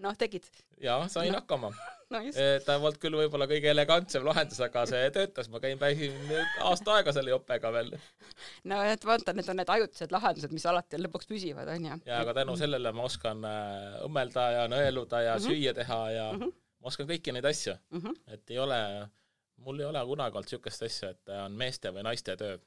[0.00, 0.46] noh, tegid?
[0.80, 1.40] jaa, sain no.
[1.40, 1.72] hakkama
[2.12, 2.22] no.
[2.32, 6.16] ta ei olnud küll võib-olla kõige elegantsem lahendus, aga see töötas, ma käin päisin
[6.64, 7.92] aasta aega selle jopega veel.
[8.72, 12.00] no et vaata, need on need ajutised lahendused, mis alati lõpuks püsivad, onju.
[12.08, 15.52] jaa, aga tänu sellele ma oskan äh, õmmelda ja nõeluda ja mm -hmm.
[15.52, 16.58] süüa teha ja mm -hmm.
[16.80, 18.00] ma oskan kõiki neid asju mm.
[18.00, 18.20] -hmm.
[18.34, 18.80] et ei ole
[19.64, 22.58] mul ei ole kunagi olnud niisugust asja, et on meeste või naiste töö.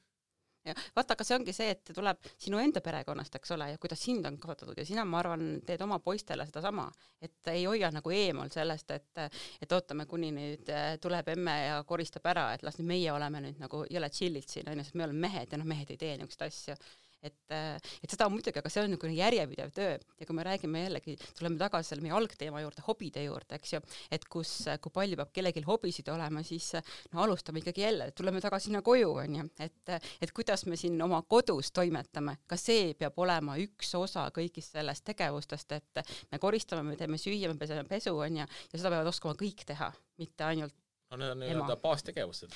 [0.64, 4.00] jah, vaata, aga see ongi see, et tuleb sinu enda perekonnast, eks ole, ja kuidas
[4.00, 6.86] sind on kasvatatud ja sina, ma arvan, teed oma poistele sedasama,
[7.20, 9.24] et ei hoia nagu eemal sellest, et
[9.60, 13.42] et ootame, kuni nüüd äh, tuleb emme ja koristab ära, et las nüüd meie oleme
[13.44, 16.16] nüüd nagu jõle chill'id siin onju, sest me oleme mehed ja noh, mehed ei tee
[16.16, 16.78] niisuguseid asju
[17.24, 19.96] et, äh, et seda muidugi, aga see on niisugune järjepidev töö.
[20.20, 23.80] Ja kui me räägime jällegi, tuleme tagasi selle meie algteema juurde, hobide juurde, eks ju,
[24.14, 24.52] et kus,
[24.84, 26.70] kui palju peab kellelgi hobisid olema, siis
[27.12, 31.00] no alustame ikkagi jälle, tuleme tagasi sinna koju, on ju, et, et kuidas me siin
[31.04, 36.84] oma kodus toimetame, ka see peab olema üks osa kõigist sellest tegevustest, et me koristame,
[36.90, 40.46] me teeme süüa, me peseme pesu, on ju, ja seda peavad oskama kõik teha, mitte
[40.46, 42.54] ainult no need on nii-öelda baastegevused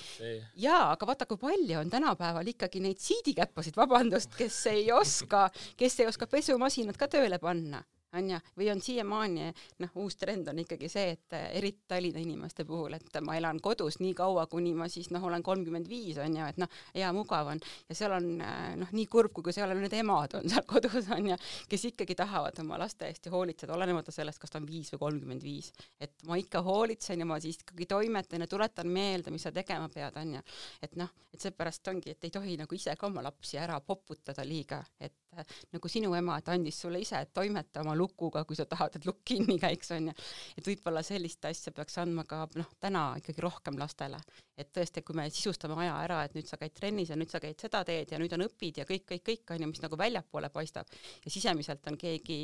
[0.56, 6.00] jaa, aga vaata, kui palju on tänapäeval ikkagi neid siidikäppasid, vabandust, kes ei oska, kes
[6.00, 7.84] ei oska pesumasinat ka tööle panna
[8.16, 9.48] on ju, või on siiamaani,
[9.82, 13.60] noh, uus trend on ikkagi see, et eh, eriti Tallinna inimeste puhul, et ma elan
[13.64, 17.10] kodus nii kaua, kuni ma siis noh, olen kolmkümmend viis on ju, et noh, hea
[17.12, 20.48] mugav on ja seal on eh, noh, nii kurb, kui seal on need emad on
[20.48, 24.54] seal kodus on ju, kes ikkagi tahavad oma laste eest ju hoolitseda, olenemata sellest, kas
[24.54, 25.72] ta on viis või kolmkümmend viis.
[26.00, 29.88] et ma ikka hoolitsen ja ma siis ikkagi toimetan ja tuletan meelde, mis sa tegema
[29.92, 30.44] pead, on ju.
[30.82, 34.44] et noh, et seepärast ongi, et ei tohi nagu ise ka oma lapsi ära poputada
[34.48, 38.56] liiga, et äh, nagu sinu ema, et andis sulle ise, et toimeta oma lukuga, kui
[38.58, 40.14] sa tahad, et lukk kinni käiks, onju.
[40.56, 44.20] et võib-olla sellist asja peaks andma ka noh, täna ikkagi rohkem lastele.
[44.56, 47.40] et tõesti, kui me sisustame aja ära, et nüüd sa käid trennis ja nüüd sa
[47.40, 50.50] käid seda teed ja nüüd on õpid ja kõik, kõik, kõik onju, mis nagu väljapoole
[50.50, 50.86] paistab
[51.24, 52.38] ja sisemiselt on keegi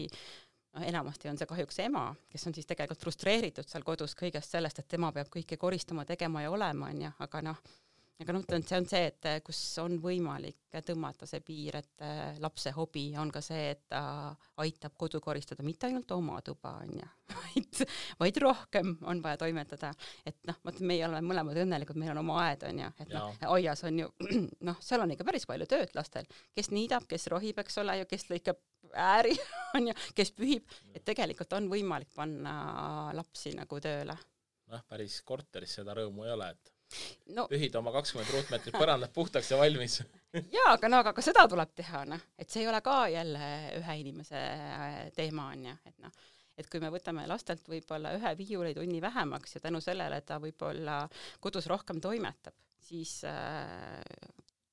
[0.75, 4.81] noh, enamasti on see kahjuks ema, kes on siis tegelikult frustreeritud seal kodus kõigest sellest,
[4.83, 7.63] et tema peab kõike koristama, tegema ja olema, onju, aga noh,
[8.23, 12.37] aga noh, see on see, et eh, kus on võimalik tõmmata see piir, et eh,
[12.43, 14.03] lapse hobi on ka see, et ta
[14.63, 17.81] aitab kodu koristada, mitte ainult oma tuba, onju, vaid,
[18.21, 19.91] vaid rohkem on vaja toimetada.
[20.27, 23.83] et noh, vaata, meie oleme mõlemad õnnelikud, meil on oma aed, onju, et noh, aias
[23.89, 24.11] on ju,
[24.69, 28.11] noh, seal on ikka päris palju tööd lastel, kes niidab, kes rohib, eks ole ju,
[28.11, 28.63] kes lõikab
[28.95, 29.35] ääri,
[29.81, 34.17] onju, kes pühib, et tegelikult on võimalik panna lapsi nagu tööle.
[34.71, 36.74] noh, päris korteris seda rõõmu ei ole, et
[37.37, 40.01] no, pühid oma kakskümmend ruutmeetrit põrandat puhtaks ja valmis.
[40.57, 43.51] Jaa, aga no aga ka seda tuleb teha, noh, et see ei ole ka jälle
[43.81, 46.23] ühe inimese äh, teema, on ju, et noh,
[46.59, 51.03] et kui me võtame lastelt võib-olla ühe viiulitunni vähemaks ja tänu sellele ta võib-olla
[51.43, 54.03] kodus rohkem toimetab, siis äh,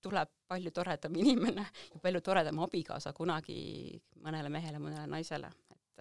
[0.01, 5.51] tuleb palju toredam inimene ja palju toredam abikaasa kunagi mõnele mehele, mõnele naisele,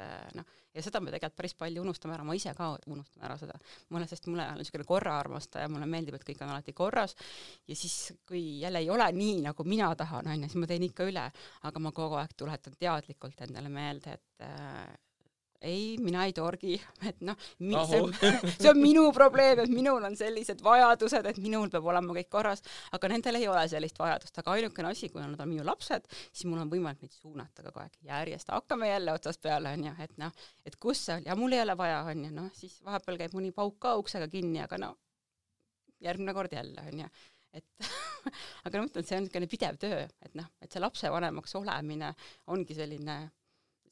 [0.00, 3.24] et äh, noh, ja seda me tegelikult päris palju unustame ära, ma ise ka unustan
[3.26, 3.58] ära seda.
[3.90, 7.16] mulle, sest mulle on niisugune korraarmastaja, mulle meeldib, et kõik on alati korras
[7.68, 10.86] ja siis, kui jälle ei ole nii, nagu mina tahan, on ju, siis ma teen
[10.86, 11.26] ikka üle,
[11.68, 14.90] aga ma kogu aeg tuletan teadlikult endale meelde, et äh,
[15.60, 16.76] ei, mina ei torgi,
[17.08, 18.00] et noh, see,
[18.60, 22.64] see on minu probleem, et minul on sellised vajadused, et minul peab olema kõik korras,
[22.96, 26.46] aga nendel ei ole sellist vajadust, aga ainukene asi, kui nad on minu lapsed, siis
[26.48, 27.98] mul on võimalik neid suunata kogu aeg.
[28.08, 31.26] Järjest, hakkame jälle otsast peale, onju, et noh, et kus see on.
[31.28, 34.62] Ja mul ei ole vaja, onju, noh, siis vahepeal käib mõni pauk ka uksega kinni,
[34.64, 34.94] aga no
[36.00, 37.10] järgmine kord jälle, onju
[37.50, 37.66] et
[38.64, 42.12] aga ma mõtlen, see on niisugune pidev töö, et noh, et see lapsevanemaks olemine
[42.54, 43.16] ongi selline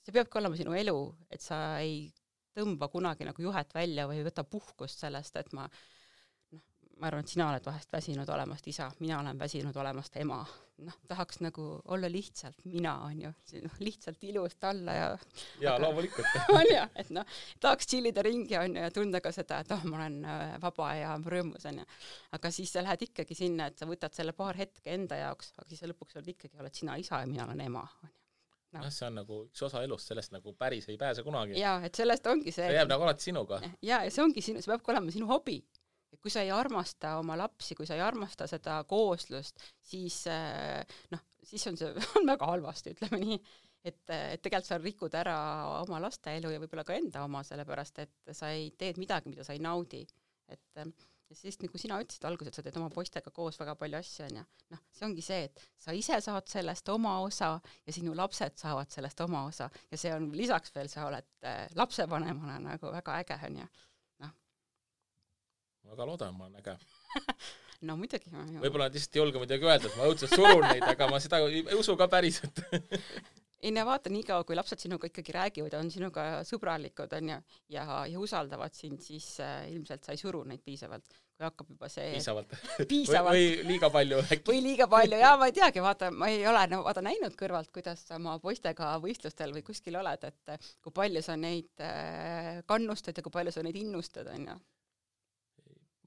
[0.08, 0.96] see peabki olema sinu elu,
[1.28, 2.06] et sa ei
[2.56, 6.62] tõmba kunagi nagu juhet välja või ei võta puhkust sellest, et ma noh,
[6.98, 10.40] ma arvan, et sina oled vahest väsinud olemast isa, mina olen väsinud olemast ema.
[10.78, 13.32] noh, tahaks nagu olla lihtsalt mina, on ju,
[13.82, 15.06] lihtsalt ilust alla ja
[15.60, 16.26] jaa, loomulikult
[16.58, 19.84] on ju, et noh, tahaks tšillida ringi, on ju, ja tunda ka seda, et oh,
[19.90, 21.88] ma olen äh, vaba ja rõõmus, on ju.
[22.38, 25.68] aga siis sa lähed ikkagi sinna, et sa võtad selle paar hetke enda jaoks, aga
[25.68, 28.18] siis sa lõpuks oled ikkagi, oled sina isa ja mina olen ema, on ju
[28.74, 28.82] no..
[28.84, 31.58] jah, see on nagu üks osa elust, sellest nagu päris ei pääse kunagi.
[31.60, 32.66] jaa, et sellest ongi see.
[32.66, 33.60] see jääb nagu alati sinuga.
[33.84, 35.58] jaa, ja see ongi sinu, see peabki olema sinu hobi.
[36.12, 41.00] et kui sa ei armasta oma lapsi, kui sa ei armasta seda kooslust, siis eh,
[41.14, 43.42] noh, siis on see, on väga halvasti, ütleme nii.
[43.84, 45.36] et, et tegelikult sa rikud ära
[45.82, 49.46] oma laste elu ja võib-olla ka enda oma, sellepärast et sa ei teed midagi, mida
[49.46, 50.04] sa ei naudi.
[50.48, 50.84] et
[51.36, 54.44] siis nagu sina ütlesid alguses, et sa teed oma poistega koos väga palju asju, onju.
[54.74, 57.50] noh, see ongi see, et sa ise saad sellest oma osa
[57.86, 61.64] ja sinu lapsed saavad sellest oma osa ja see on lisaks veel, sa oled äh,
[61.76, 63.68] lapsevanemana nagu väga äge, onju.
[64.24, 64.36] noh.
[65.84, 66.78] ma väga loodan, ma olen äge
[67.88, 68.32] no muidugi.
[68.32, 71.42] võib-olla nad lihtsalt ei julge muidugi öelda, et ma õudselt surun neid, aga ma seda
[71.46, 72.64] ei usu ka päriselt
[73.62, 77.38] ei no vaata, niikaua kui lapsed sinuga ikkagi räägivad ja on sinuga sõbralikud, onju,
[77.74, 81.18] ja, ja usaldavad sind, siis äh, ilmselt sa ei suru neid piisavalt.
[81.38, 82.54] kui hakkab juba see piisavalt,
[82.92, 83.36] piisavalt.
[83.36, 84.40] või, või liiga palju äkki.
[84.50, 87.70] või liiga palju, jaa, ma ei teagi, vaata, ma ei ole no vaata näinud kõrvalt,
[87.74, 92.58] kuidas sa oma poistega võistlustel või kuskil oled, et äh, kui palju sa neid äh,
[92.66, 94.58] kannustad ja kui palju sa neid innustad, onju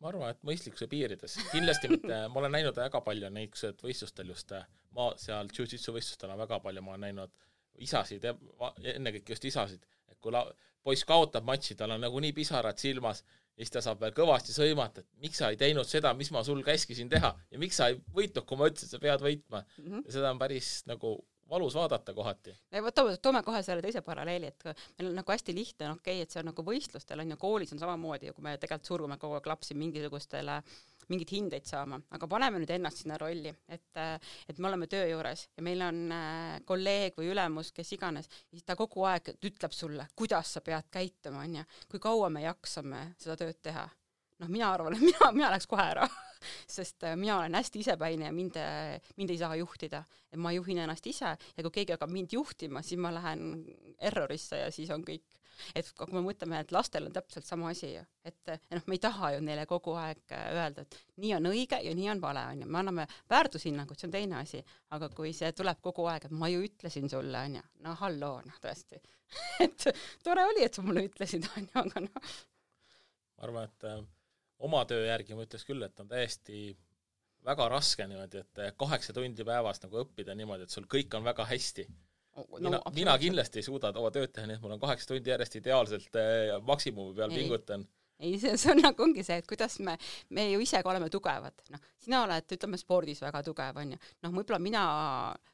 [0.02, 4.52] ma arvan, et mõistlikkuse piirides, kindlasti mitte, ma olen näinud väga palju niisugused võistlustel just,
[4.58, 4.66] äh,
[4.98, 7.34] ma seal jiu-jitsu võistlustel on väga palju, ma olen näinud
[7.86, 8.26] isasid
[8.96, 10.48] ennekõike just isasid, et kui la-,
[10.84, 15.04] poiss kaotab matši, tal on nagunii pisarad silmas ja siis ta saab veel kõvasti sõimata,
[15.04, 18.00] et miks sa ei teinud seda, mis ma sul käskisin teha ja miks sa ei
[18.16, 19.86] võitnud, kui ma ütlesin, et sa pead võitma mm.
[19.86, 20.06] -hmm.
[20.08, 21.14] ja seda on päris nagu
[21.52, 22.56] valus vaadata kohati.
[22.96, 24.66] toome, toome kohe selle teise paralleeli, et
[24.98, 27.74] meil on nagu hästi lihtne, okei okay,, et see on nagu võistlustel on ju, koolis
[27.76, 30.62] on samamoodi ja kui me tegelikult surume kogu aeg lapsi mingisugustele
[31.12, 34.02] mingeid hindeid saama, aga paneme nüüd ennast sinna rolli, et,
[34.48, 38.64] et me oleme töö juures ja meil on äh, kolleeg või ülemus, kes iganes, siis
[38.68, 43.40] ta kogu aeg ütleb sulle, kuidas sa pead käituma, onju, kui kaua me jaksame seda
[43.44, 43.90] tööd teha.
[44.42, 46.10] Noh, mina arvan, et mina, mina läheks kohe ära
[46.68, 50.04] sest äh, mina olen hästi isepäine ja mind, äh, mind ei saa juhtida.
[50.32, 53.66] et ma juhin ennast ise ja kui keegi hakkab mind juhtima, siis ma lähen
[54.00, 55.38] errorisse ja siis on kõik.
[55.76, 59.02] et kui me mõtleme, et lastel on täpselt sama asi ju, et noh, me ei
[59.04, 62.46] taha ju neile kogu aeg äh, öelda, et nii on õige ja nii on vale,
[62.54, 64.64] on ju, me anname väärtushinnangut, see on teine asi,
[64.98, 68.40] aga kui see tuleb kogu aeg, et ma ju ütlesin sulle, on ju, no halloo,
[68.48, 68.98] noh tõesti
[69.68, 69.86] et
[70.24, 72.34] tore oli, et sa mulle ütlesid, on ju, aga noh.
[73.38, 74.02] ma arvan, et äh
[74.68, 76.72] oma töö järgi ma ütleks küll, et on täiesti
[77.46, 81.48] väga raske niimoodi, et kaheksa tundi päevas nagu õppida niimoodi, et sul kõik on väga
[81.50, 82.46] hästi no,.
[82.60, 85.58] mina, mina kindlasti ei suuda oma tööd teha nii, et mul on kaheksa tundi järjest
[85.62, 87.42] ideaalselt äh, maksimumi peal ei.
[87.42, 87.88] pingutan
[88.22, 89.96] ei, see, see on nagu ongi see, et kuidas me,
[90.38, 93.98] me ju ise ka oleme tugevad, noh, sina oled, ütleme, spordis väga tugev, onju.
[94.22, 94.84] noh, võib-olla mina,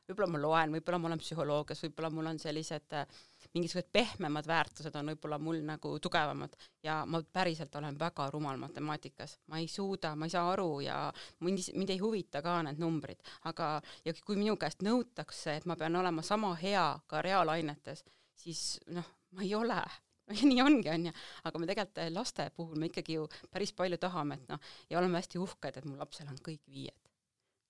[0.10, 3.22] võib-olla ma loen, võib-olla ma olen psühholoogias, võib-olla mul on sellised äh,
[3.54, 9.38] mingisugused pehmemad väärtused on võib-olla mul nagu tugevamad ja ma päriselt olen väga rumal matemaatikas,
[9.48, 10.98] ma ei suuda, ma ei saa aru ja
[11.46, 15.78] mind, mind ei huvita ka need numbrid, aga ja kui minu käest nõutakse, et ma
[15.80, 18.04] pean olema sama hea ka reaalainetes,
[18.38, 19.82] siis noh, ma ei ole.
[20.50, 21.12] Nii ongi, onju,
[21.48, 25.22] aga me tegelikult laste puhul me ikkagi ju päris palju tahame, et noh, ja oleme
[25.22, 26.98] hästi uhked, et mu lapsel on kõik viied.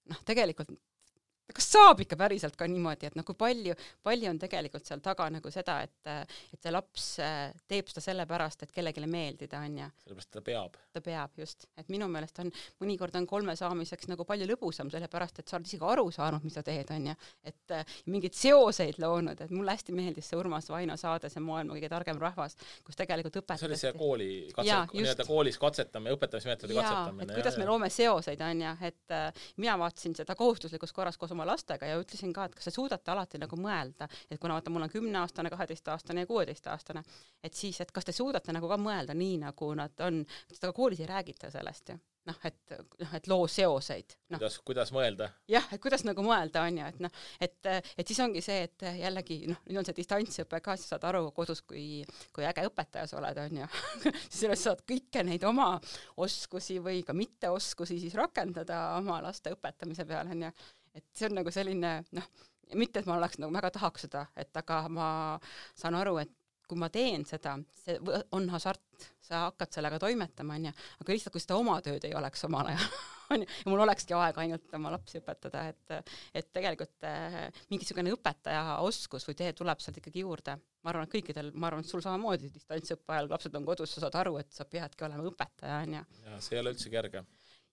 [0.09, 0.71] noh, tegelikult
[1.55, 5.51] kas saab ikka päriselt ka niimoodi, et nagu palju, palju on tegelikult seal taga nagu
[5.53, 9.87] seda, et, et see laps äh, teeb seda sellepärast, et kellelegi meeldida, onju.
[10.03, 10.75] sellepärast ta peab.
[10.93, 11.67] ta peab, just.
[11.79, 12.51] et minu meelest on,
[12.83, 16.57] mõnikord on kolme saamiseks nagu palju lõbusam, sellepärast et sa oled isegi aru saanud, mis
[16.57, 17.15] sa teed, onju.
[17.47, 21.77] et äh, mingeid seoseid loonud, et mulle hästi meeldis see Urmas Vaino saade, see Maailma
[21.77, 26.75] kõige targem rahvas, kus tegelikult õpetati see oli see kooli katset-, nii-öelda koolis katsetamine, õpetamismeetodi
[26.75, 27.31] katsetamine.
[27.31, 31.47] et kuidas me loome seoseid, onju, et äh, mina vaatasin seda kohustuslikus korras koos oma
[31.47, 34.87] lastega ja ütlesin ka, et kas te suudate alati nagu mõelda, et kuna vaata, mul
[34.87, 37.05] on kümneaastane, kaheteistaastane ja kuueteistaastane,
[37.43, 40.23] et siis, et kas te suudate nagu ka mõelda nii, nagu nad on,
[40.57, 44.37] aga koolis ei räägita sellest ju noh, et noh, et loo seoseid no..
[44.37, 45.29] kuidas, kuidas mõelda?
[45.51, 48.87] jah, et kuidas nagu mõelda, on ju, et noh, et, et siis ongi see, et
[48.99, 52.03] jällegi noh, nüüd on see distantsõpe ka, sa saad aru kodus, kui,
[52.35, 53.69] kui äge õpetaja sa oled, on ju
[54.29, 55.69] siis sellest saad kõiki neid oma
[56.23, 60.53] oskusi või ka mitteoskusi siis rakendada oma laste õpetamise peal, on ju.
[60.97, 62.27] Et see on nagu selline noh,
[62.75, 65.07] mitte et ma oleks nagu väga tahaks seda, et aga ma
[65.77, 66.33] saan aru, et
[66.67, 67.55] kui ma teen seda,
[67.85, 67.95] see
[68.35, 68.83] on hasart,
[69.23, 72.83] sa hakkad sellega toimetama, onju, aga lihtsalt kui seda oma tööd ei oleks omal ajal
[73.35, 77.39] onju, ja mul olekski aega ainult oma lapsi õpetada, et, et tegelikult äh,
[77.71, 80.57] mingisugune õpetaja oskus või tee tuleb sealt ikkagi juurde.
[80.83, 83.95] ma arvan, et kõikidel, ma arvan, et sul samamoodi distantsõppe ajal, kui lapsed on kodus,
[83.95, 86.05] sa saad aru, et sa peadki olema õpetaja, onju.
[86.27, 87.23] jaa, see ei ole üldse kerge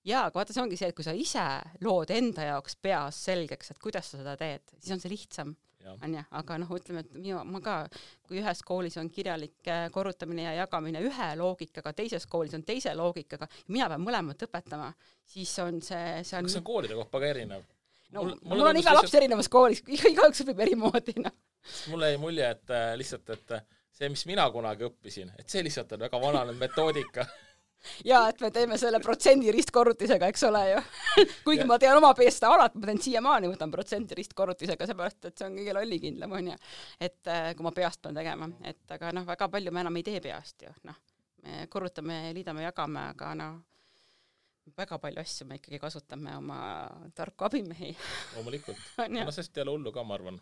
[0.05, 1.45] jaa, aga vaata, see ongi see, et kui sa ise
[1.85, 6.23] lood enda jaoks peas selgeks, et kuidas sa seda teed, siis on see lihtsam onju,
[6.39, 7.77] aga noh, ütleme, et minu, ma ka,
[8.25, 12.95] kui ühes koolis on kirjalik äh, korrutamine ja jagamine ühe loogikaga, teises koolis on teise
[12.97, 14.91] loogikaga, mina pean mõlemat õpetama,
[15.35, 17.65] siis on see, see on kas see on koolide kohta ka erinev?
[18.15, 21.35] no mul, mul, mul on iga laps erinevas koolis, igaüks õpib eri moodi, noh.
[21.93, 25.65] mulle jäi mulje, et äh, lihtsalt, et äh, see, mis mina kunagi õppisin, et see
[25.67, 27.29] lihtsalt on väga vananenud metoodika
[28.05, 30.81] ja et me teeme selle protsendi ristkorrutisega, eks ole ju
[31.47, 31.69] kuigi ja.
[31.69, 35.59] ma tean oma peest alati, ma teen siiamaani, võtan protsendi ristkorrutisega, seepärast et see on
[35.59, 36.57] kõige lollikindlam, onju.
[37.01, 40.07] et äh, kui ma peast pean tegema, et aga noh, väga palju me enam ei
[40.07, 40.99] tee peast ju, noh.
[41.45, 43.61] me korrutame, liidame, jagame, aga noh,
[44.77, 46.59] väga palju asju me ikkagi kasutame oma
[47.15, 47.93] tarku abimehi.
[48.37, 50.41] loomulikult no sest ei ole hullu ka, ma arvan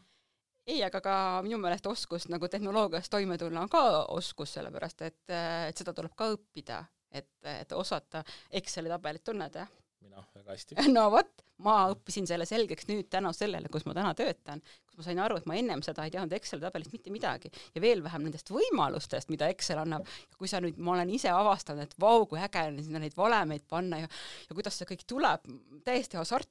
[0.66, 3.82] ei, aga ka minu meelest oskus nagu tehnoloogias toime tulla on ka
[4.14, 9.70] oskus, sellepärast et, et seda tuleb ka õppida et, et osata Exceli tabelit tunned, jah?
[10.02, 10.76] mina väga hästi.
[10.96, 15.06] no vot, ma õppisin selle selgeks nüüd tänu sellele, kus ma täna töötan, kus ma
[15.06, 18.26] sain aru, et ma ennem seda ei teadnud Exceli tabelist mitte midagi ja veel vähem
[18.26, 20.08] nendest võimalustest, mida Excel annab.
[20.38, 23.68] kui sa nüüd, ma olen ise avastanud, et vau, kui äge on sinna neid valemeid
[23.70, 24.10] panna ja,
[24.48, 25.46] ja kuidas see kõik tuleb,
[25.86, 26.50] täiesti hasart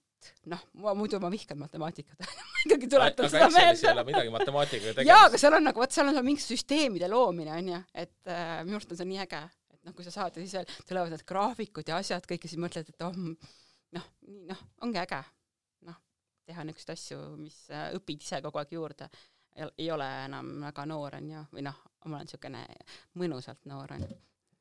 [0.51, 2.27] noh, ma muidu ma vihkan matemaatikat
[2.65, 3.87] ikkagi tuletan seda meelde.
[3.87, 5.09] ei ole midagi matemaatikaga tegemist.
[5.09, 8.77] jaa, aga seal on nagu, vot seal on mingi süsteemide loomine, onju, et äh, minu
[8.77, 9.41] arust on see nii äge
[9.81, 12.51] et noh, kui sa saad ja siis veel tulevad need graafikud ja asjad kõik ja
[12.51, 13.15] siis mõtled, et oh,
[13.97, 14.07] noh,
[14.51, 15.21] noh, ongi äge,
[15.89, 15.97] noh,
[16.45, 19.09] teha niisuguseid asju, mis äh, õpid ise kogu aeg juurde.
[19.77, 22.65] ei ole enam väga noor, on ju, või noh, ma olen niisugune
[23.19, 24.19] mõnusalt noor, on ju.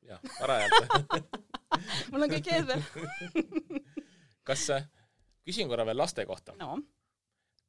[0.09, 1.37] jah, parajalt
[2.11, 2.83] mul on kõik ees veel
[4.49, 4.87] kas, äh,
[5.45, 6.57] küsin korra veel laste kohta.
[6.57, 6.79] No..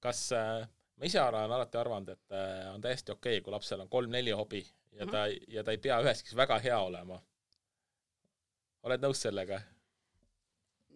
[0.01, 0.65] kas äh,
[0.97, 2.39] ma ise olen alati arvanud, et
[2.73, 4.65] on täiesti okei okay,, kui lapsel on kolm-neli hobi
[4.97, 7.21] ja ta, ja ta ei pea üheski väga hea olema
[8.87, 9.63] oled nõus sellega?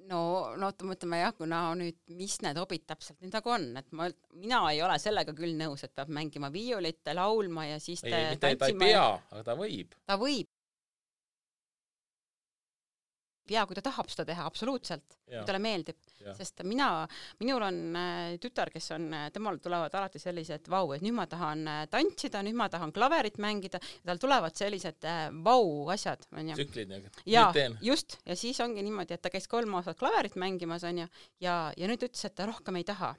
[0.06, 0.20] no,
[0.58, 4.08] no oota, mõtleme jah, kuna nüüd, mis need hobid täpselt nüüd nagu on, et ma,
[4.38, 8.52] mina ei ole sellega küll nõus, et peab mängima viiulit, laulma ja siis ei, mitte,
[8.60, 9.96] ta ei pea, aga ta võib.
[10.06, 10.45] ta võib,
[13.50, 15.98] ja kui ta tahab seda teha, absoluutselt, kui talle meeldib,
[16.36, 16.88] sest mina,
[17.40, 21.26] minul on äh, tütar, kes on, äh, temal tulevad alati sellised vau, et nüüd ma
[21.30, 25.06] tahan äh, tantsida, nüüd ma tahan klaverit mängida tal tulevad sellised
[25.46, 26.56] vau asjad, onju.
[26.58, 27.12] tsüklid nagu.
[27.28, 27.46] ja
[27.84, 31.06] just, ja siis ongi niimoodi, et ta käis kolm aastat klaverit mängimas, onju,
[31.42, 33.14] ja, ja nüüd ütles, et ta rohkem ei taha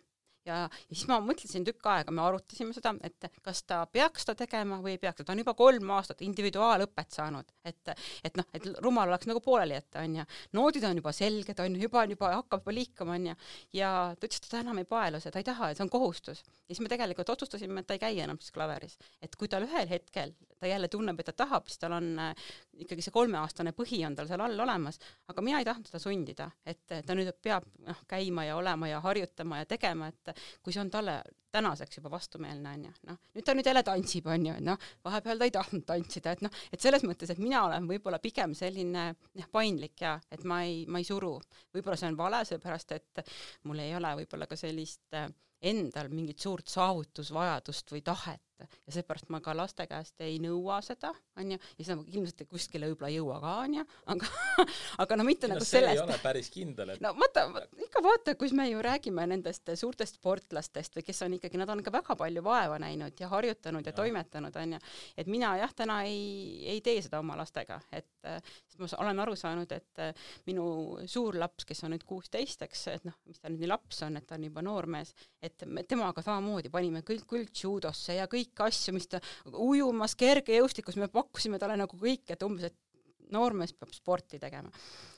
[0.47, 4.37] ja, ja siis ma mõtlesin tükk aega, me arutasime seda, et kas ta peaks seda
[4.43, 7.93] tegema või ei peaks, ta on juba kolm aastat individuaalõpet saanud, et,
[8.27, 10.27] et noh, et rumal oleks nagu pooleli jätta, onju.
[10.57, 13.37] noodid on juba selged, onju, juba on juba, hakkab juba liikuma, onju.
[13.77, 15.93] ja ta ütles, et ta enam ei paelu seda, ta ei taha, et see on
[15.93, 16.43] kohustus.
[16.67, 18.97] ja siis me tegelikult otsustasime, et ta ei käi enam siis klaveris.
[19.21, 22.45] et kui tal ühel hetkel ta jälle tunneb, et ta tahab, siis tal on äh,
[22.85, 24.99] ikkagi see kolmeaastane põhi on tal seal all olemas,
[25.31, 29.01] aga mina ei tahtnud teda sundida, et ta nüüd peab noh, käima ja olema ja
[29.03, 33.55] harjutama ja tegema, et kui see on talle tänaseks juba vastumeelne, onju, noh, nüüd ta
[33.55, 37.05] nüüd jälle tantsib, onju, et noh, vahepeal ta ei tahtnud tantsida, et noh, et selles
[37.07, 41.07] mõttes, et mina olen võib-olla pigem selline noh, paindlik ja et ma ei, ma ei
[41.07, 41.37] suru.
[41.73, 43.23] võib-olla see on vale, seepärast et
[43.69, 45.29] mul ei ole võib-olla ka sellist äh,
[45.61, 51.11] endal mingit suurt saavutusvajadust või tahet ja seepärast ma ka laste käest ei nõua seda,
[51.37, 54.31] onju, ja siis nagu ilmselt kuskile võib-olla ei jõua ka, onju, aga
[55.03, 55.95] aga no mitte no, nagu sellest.
[55.95, 57.45] ei ole päris kindel, et no vaata,
[57.87, 61.83] ikka vaata, kus me ju räägime nendest suurtest sportlastest või kes on ikkagi, nad on
[61.83, 64.81] ikka väga palju vaeva näinud ja harjutanud ja, ja toimetanud, onju.
[65.17, 69.35] et mina jah, täna ei, ei tee seda oma lastega, et sest ma olen aru
[69.37, 70.01] saanud, et
[70.47, 70.67] minu
[71.09, 74.17] suur laps, kes on nüüd kuusteist, eks, et noh, mis ta nüüd nii laps on,
[74.19, 78.46] et ta on juba noormees, et me temaga samamoodi panime kõik küll judosse ja kõik
[78.47, 79.21] kõiki asju, mis ta
[79.51, 84.71] ujumas, kergejõustikus, me pakkusime talle nagu kõike, et umbes, et noormees peab sporti tegema.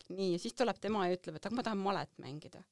[0.10, 2.64] nii, ja siis tuleb tema ja ütleb, et aga ma tahan malet mängida.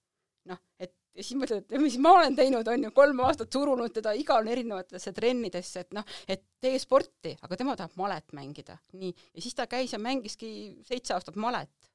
[0.47, 3.91] noh, et ja siis mõtled, et mis ma olen teinud, on ju, kolm aastat surunud
[3.93, 8.77] teda igal erinevatesse trennidesse, et noh, et tee sporti, aga tema tahab malet mängida.
[8.93, 10.49] nii, ja siis ta käis ja mängiski
[10.87, 11.91] seitse aastat malet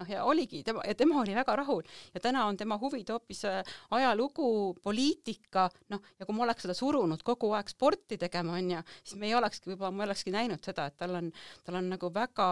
[0.00, 1.82] noh, ja oligi tema ja tema oli väga rahul
[2.14, 6.76] ja täna on tema huvid hoopis äh, ajalugu, poliitika, noh, ja kui ma oleks seda
[6.76, 10.64] surunud kogu aeg sporti tegema, onju, siis me ei olekski, võib-olla ma ei olekski näinud
[10.64, 11.32] seda, et tal on,
[11.66, 12.48] tal on nagu väga,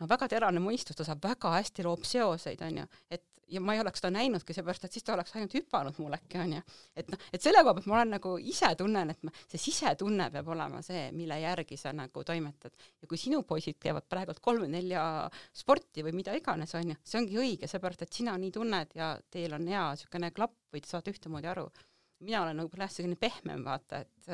[0.00, 3.80] no väga terane mõistus, ta saab väga hästi loob seoseid, onju, et ja ma ei
[3.82, 6.62] oleks seda näinudki, seepärast et siis ta oleks ainult hüpanud mul äkki, onju.
[6.96, 10.28] et noh, et selle koha pealt ma olen nagu ise tunnen, et ma, see sisetunne
[10.32, 12.72] peab olema see, mille järgi sa nagu toimetad.
[13.02, 15.04] ja kui sinu poisid teevad praegult kolme-nelja
[15.62, 19.56] sporti või mida iganes, onju, see ongi õige, seepärast et sina nii tunned ja teil
[19.56, 21.68] on hea niisugune klapp või te saate ühtemoodi aru.
[22.22, 24.32] mina olen nagu jah, selline pehmem, vaata, et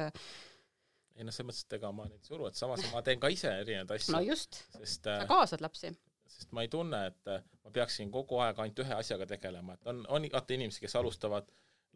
[1.19, 3.31] ei noh, selles mõttes, et ega ma neid ei suru, et samas ma teen ka
[3.33, 4.15] ise erinevaid asju.
[4.15, 5.91] no just, sest sa kaasad lapsi
[6.29, 9.89] sest ma ei tunne, et äh, ma peaksin kogu aeg ainult ühe asjaga tegelema, et
[9.91, 11.49] on, on vaata inimesi, kes alustavad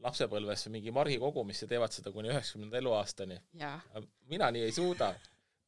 [0.03, 3.39] lapsepõlves mingi margi kogumist ja teevad seda kuni üheksakümnenda eluaastani.
[4.33, 5.13] mina nii ei suuda.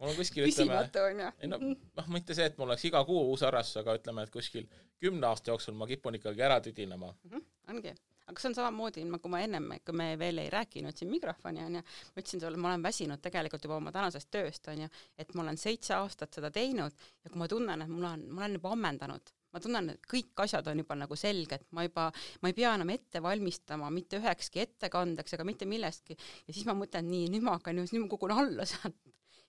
[0.05, 1.35] Mul on kuskil püsimatu on ju.
[1.41, 4.35] ei no, noh, mitte see, et mul oleks iga kuu uus harrastus, aga ütleme, et
[4.35, 4.69] kuskil
[5.01, 7.31] kümne aasta jooksul ma kipun ikkagi ära tüdinema mm.
[7.31, 7.95] -hmm, ongi
[8.25, 11.83] aga see on samamoodi, nagu ma ennem, kui me veel ei rääkinud siin mikrofoni onju,
[11.85, 14.89] ma ütlesin sulle, ma olen väsinud tegelikult juba oma tänasest tööst onju,
[15.21, 16.95] et ma olen seitse aastat seda teinud
[17.25, 20.45] ja kui ma tunnen, et mul on, ma olen juba ammendanud, ma tunnen, et kõik
[20.47, 22.09] asjad on juba nagu selged, ma juba,
[22.41, 26.77] ma ei pea enam ette valmistama mitte ühekski ettekandeks ega mitte millestki ja siis ma
[26.79, 28.97] mõtlen, nii, nüüd ma hakkan nüüd ma kukun alla sealt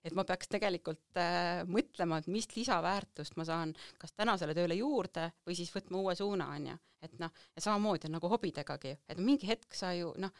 [0.06, 5.28] et ma peaks tegelikult äh, mõtlema, et mis lisaväärtust ma saan kas tänasele tööle juurde
[5.46, 6.76] või siis võtma uue suuna, on ju.
[7.06, 10.32] et noh, ja samamoodi on nagu hobidegagi, et mingi hetk sa ju noh,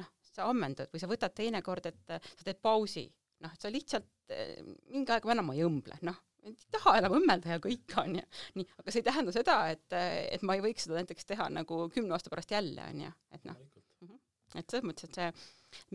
[0.00, 3.06] noh, sa ammendud või sa võtad teinekord, et äh, sa teed pausi,
[3.44, 4.60] noh, et sa lihtsalt äh,
[4.92, 8.24] mingi aeg enam ei õmble, noh, ei taha enam õmmelda ja kõik on ju,
[8.58, 11.48] nii, aga see ei tähenda seda, et, äh, et ma ei võiks seda näiteks teha
[11.52, 13.60] nagu kümne aasta pärast jälle, on ju, et noh,
[14.04, 14.18] mhm.
[14.60, 15.30] et selles mõttes, et see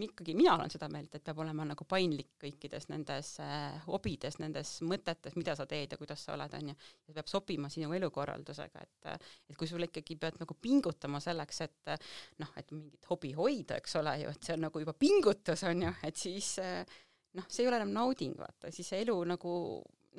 [0.05, 4.75] ikkagi mina olen seda meelt, et peab olema nagu paindlik kõikides nendes äh, hobides, nendes
[4.85, 6.77] mõtetes, mida sa teed ja kuidas sa oled, on ju.
[7.09, 9.11] ja peab sobima sinu elukorraldusega, et
[9.49, 11.93] et kui sul ikkagi pead nagu pingutama selleks, et
[12.41, 15.87] noh, et mingit hobi hoida, eks ole ju, et see on nagu juba pingutus, on
[15.87, 19.53] ju, et siis noh, see ei ole enam nauding, vaata, siis see elu nagu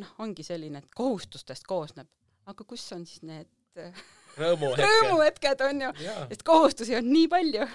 [0.00, 2.08] noh, ongi selline, et kohustustest koosneb.
[2.50, 3.50] aga kus on siis need
[4.38, 5.92] rõõmuhetked, rõõmuhetked on ju,
[6.32, 7.68] sest kohustusi on nii palju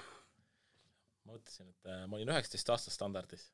[1.35, 3.45] mõtlesin, et äh, ma olin üheksateist aastat standardis.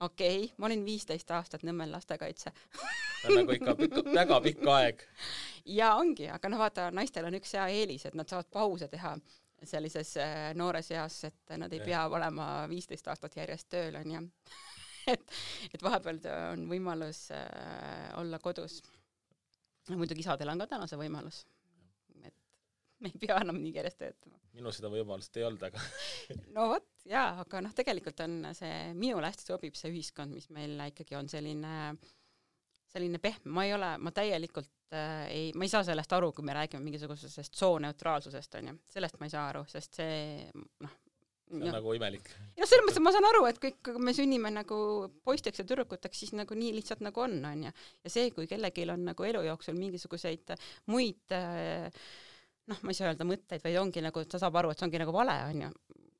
[0.00, 2.52] okei okay,, ma olin viisteist aastat Nõmmel lastekaitse
[3.36, 5.06] nagu ikka pikk, väga pikk aeg.
[5.78, 9.16] ja ongi, aga noh, vaata, naistel on üks hea eelis, et nad saavad pause teha
[9.62, 11.88] sellises äh, noores eas, et nad ei ja.
[11.90, 14.24] pea olema viisteist aastat järjest tööl, onju
[15.12, 15.38] et,
[15.74, 16.20] et vahepeal
[16.52, 18.80] on võimalus äh, olla kodus.
[19.90, 21.44] muidugi isadel on ka täna see võimalus
[23.04, 24.40] me ei pea enam nii järjest töötama.
[24.56, 25.82] minul seda võimalust ei olnud, aga
[26.56, 30.78] no vot, jaa, aga noh, tegelikult on see, minule hästi sobib see ühiskond, mis meil
[30.88, 31.74] ikkagi on selline,
[32.92, 36.46] selline pehme, ma ei ole, ma täielikult äh, ei, ma ei saa sellest aru, kui
[36.46, 40.18] me räägime mingisugusest sooneutraalsusest, on ju, sellest ma ei saa aru, sest see
[40.52, 40.98] noh,
[41.52, 41.74] see on ja.
[41.76, 42.28] nagu imelik.
[42.56, 44.78] noh, selles mõttes, et ma saan aru, et kõik, kui me sünnime nagu
[45.26, 47.72] poisteks ja tüdrukuteks, siis nagu nii lihtsalt nagu on, on ju.
[48.04, 50.54] ja see, kui kellelgi on nagu elu jooksul mingisuguseid
[50.92, 51.88] muid äh,
[52.70, 55.00] noh, ma ei saa öelda mõtteid, vaid ongi nagu, ta saab aru, et see ongi
[55.02, 55.70] nagu vale, on ju,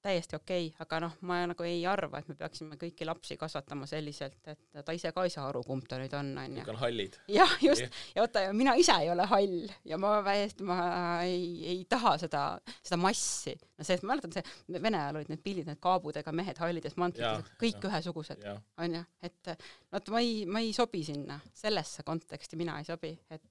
[0.02, 3.86] täiesti okei okay,, aga noh, ma nagu ei arva, et me peaksime kõiki lapsi kasvatama
[3.86, 6.64] selliselt, et ta ise ka ei saa aru, kumb ta nüüd on, on ju.
[6.64, 7.18] kõik on hallid.
[7.30, 9.56] jah, just, ja vaata, mina ise ei ole hall
[9.88, 10.78] ja ma täiesti, ma
[11.26, 12.42] ei, ei taha seda,
[12.80, 13.54] seda massi.
[13.78, 17.54] no see, ma mäletan, see Vene ajal olid need pildid, need kaabudega mehed hallides mantlites,
[17.60, 18.46] kõik ja, ühesugused,
[18.82, 19.54] on ju, et
[19.92, 23.44] vot ma ei, ma ei sobi sinna, sellesse konteksti mina ei sobi, et,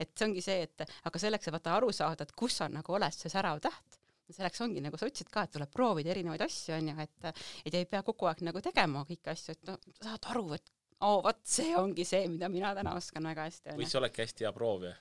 [0.00, 2.98] et see ongi see, et aga selleks, et vaata aru saada, et kus on nagu
[3.00, 3.95] oled see särav täht
[4.34, 7.30] selleks ongi, nagu sa ütlesid ka, et tuleb proovida erinevaid asju, on ju, et
[7.66, 11.18] et ei pea kogu aeg nagu tegema kõiki asju, et no saad aru, et oo
[11.18, 13.74] oh,, vot see ongi see, mida mina täna oskan väga hästi.
[13.76, 14.94] või sa oledki hästi hea proovija.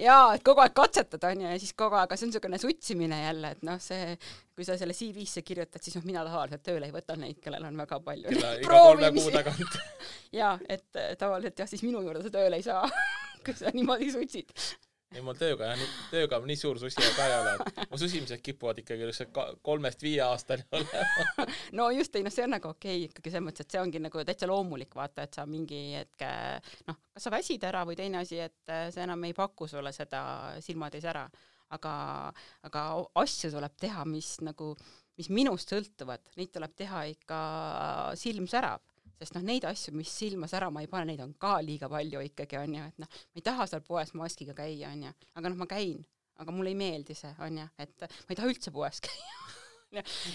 [0.00, 2.60] jaa, et kogu aeg katsetad, on ju, ja siis kogu aeg, aga see on niisugune
[2.62, 4.14] sutsimine jälle, et noh, see,
[4.56, 7.82] kui sa selle CV-sse kirjutad, siis noh, mina tavaliselt tööle ei võta neid, kellel on
[7.84, 8.32] väga palju
[9.36, 9.76] tagant
[10.40, 12.88] jaa, et tavaliselt jah, siis minu juurde sa tööle ei saa
[13.44, 14.56] kui sa niimoodi sutsid
[15.12, 15.82] ei mul tööga jah,
[16.12, 20.22] tööga nii suur susija ka ei ole, et mu susimised kipuvad ikkagi lihtsalt kolmest viie
[20.24, 21.46] aastani olema.
[21.78, 24.02] No just, ei noh, see on nagu okei okay, ikkagi selles mõttes, et see ongi
[24.02, 26.26] nagu täitsa loomulik, vaata, et sa mingi hetk
[26.88, 30.22] noh, kas sa väsid ära või teine asi, et see enam ei paku sulle seda
[30.64, 31.26] silmatäis ära,
[31.76, 31.94] aga,
[32.68, 32.86] aga
[33.22, 34.72] asju tuleb teha, mis nagu,
[35.20, 37.42] mis minust sõltuvad, neid tuleb teha ikka
[38.20, 38.80] silm särav
[39.22, 42.58] sest noh, neid asju, mis silma särama ei pane, neid on ka liiga palju ikkagi
[42.58, 46.02] onju, et noh, ma ei taha seal poes maskiga käia onju, aga noh, ma käin,
[46.42, 49.42] aga mulle ei meeldi see, onju, et ma ei taha üldse poes käia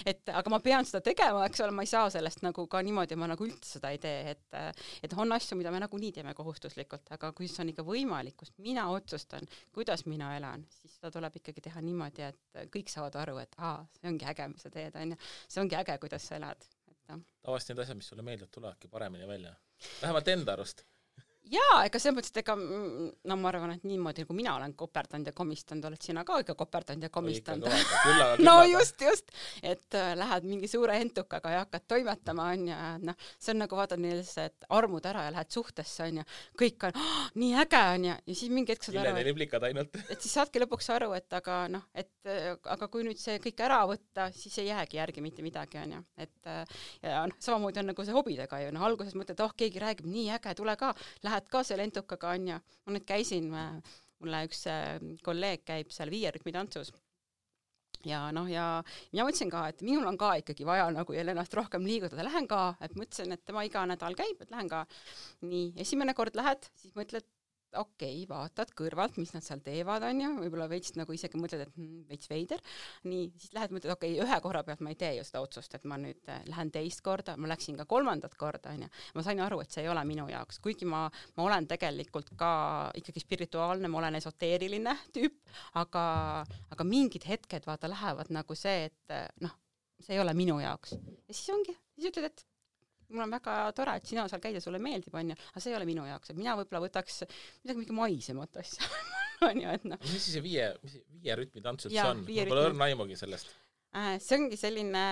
[0.06, 3.18] et aga ma pean seda tegema, eks ole, ma ei saa sellest nagu ka niimoodi,
[3.18, 4.58] ma nagu üldse seda ei tee, et
[5.04, 8.54] et on asju, mida me nagunii teeme kohustuslikult, aga kui see on ikka võimalik, kust
[8.62, 13.38] mina otsustan, kuidas mina elan, siis seda tuleb ikkagi teha niimoodi, et kõik saavad aru,
[13.42, 15.18] et aa, see ongi äge, mis sa teed, onju.
[15.48, 16.68] see ongi äge, kuidas sa elad.
[17.42, 19.54] Tavaliselt need asjad, mis sulle meeldivad, tulevadki paremini välja.
[20.02, 20.84] vähemalt enda arust
[21.48, 24.74] jaa, ega selles mõttes, et ega mm, no ma arvan, et niimoodi nagu mina olen
[24.78, 27.68] koperdanud ja komistanud, oled sina ka ikka koperdanud ja komistanud.
[28.48, 29.32] no just, just,
[29.62, 32.78] et äh, lähed mingi suure entukaga ja hakkad toimetama, onju,
[33.08, 36.26] noh, see on nagu vaatad neile lihtsalt armud ära ja lähed suhtesse, onju,
[36.60, 40.00] kõik on oh, nii äge, onju, ja siis mingi hetk saad aru, et, ainult.
[40.12, 43.64] et siis saadki lõpuks aru, et aga noh, et äh, aga kui nüüd see kõik
[43.64, 47.92] ära võtta, siis ei jäägi järgi mitte midagi, onju, et äh, ja noh, samamoodi on
[47.94, 50.92] nagu see hobidega ju, noh, alguses mõtled, oh, keegi räägib, nii äge, tule ka,
[51.24, 53.52] lähed ka selle entukaga onju, ma nüüd käisin,
[54.18, 56.90] mulle üks äh, kolleeg käib seal viierütmitantsus
[58.06, 58.82] ja noh, ja
[59.12, 62.46] mina mõtlesin ka, et minul on ka ikkagi vaja nagu jälle ennast rohkem liigutada, lähen
[62.50, 64.84] ka, et mõtlesin, et tema iga nädal käib, et lähen ka.
[65.46, 67.26] nii, esimene kord lähed, siis mõtled,
[67.76, 71.76] okei okay,, vaatad kõrvalt, mis nad seal teevad, onju, võib-olla veits nagu isegi mõtled, et
[71.76, 72.62] hmm, veits veider,
[73.08, 75.76] nii, siis lähed mõtled, okei okay,, ühe korra pealt ma ei tee ju seda otsust,
[75.76, 78.88] et ma nüüd äh, lähen teist korda, ma läksin ka kolmandat korda, onju.
[79.18, 81.04] ma sain aru, et see ei ole minu jaoks, kuigi ma,
[81.36, 82.50] ma olen tegelikult ka
[82.98, 85.40] ikkagi spirituaalne, ma olen esoteeriline tüüp,
[85.80, 86.04] aga,
[86.72, 89.56] aga mingid hetked vaata lähevad nagu see, et noh,
[90.00, 90.96] see ei ole minu jaoks.
[90.96, 92.46] ja siis ongi, siis ütled, et
[93.12, 95.78] mul on väga tore, et sina seal käid ja sulle meeldib, onju, aga see ei
[95.78, 98.90] ole minu jaoks, et mina võib-olla võtaks midagi, mingi maisemat asja
[99.50, 100.02] onju, et noh.
[100.04, 102.24] mis siis see viie, mis see viie rütmi tants üldse on?
[102.26, 103.54] mul pole õrna aimugi sellest.
[103.96, 105.04] Äh, see ongi selline,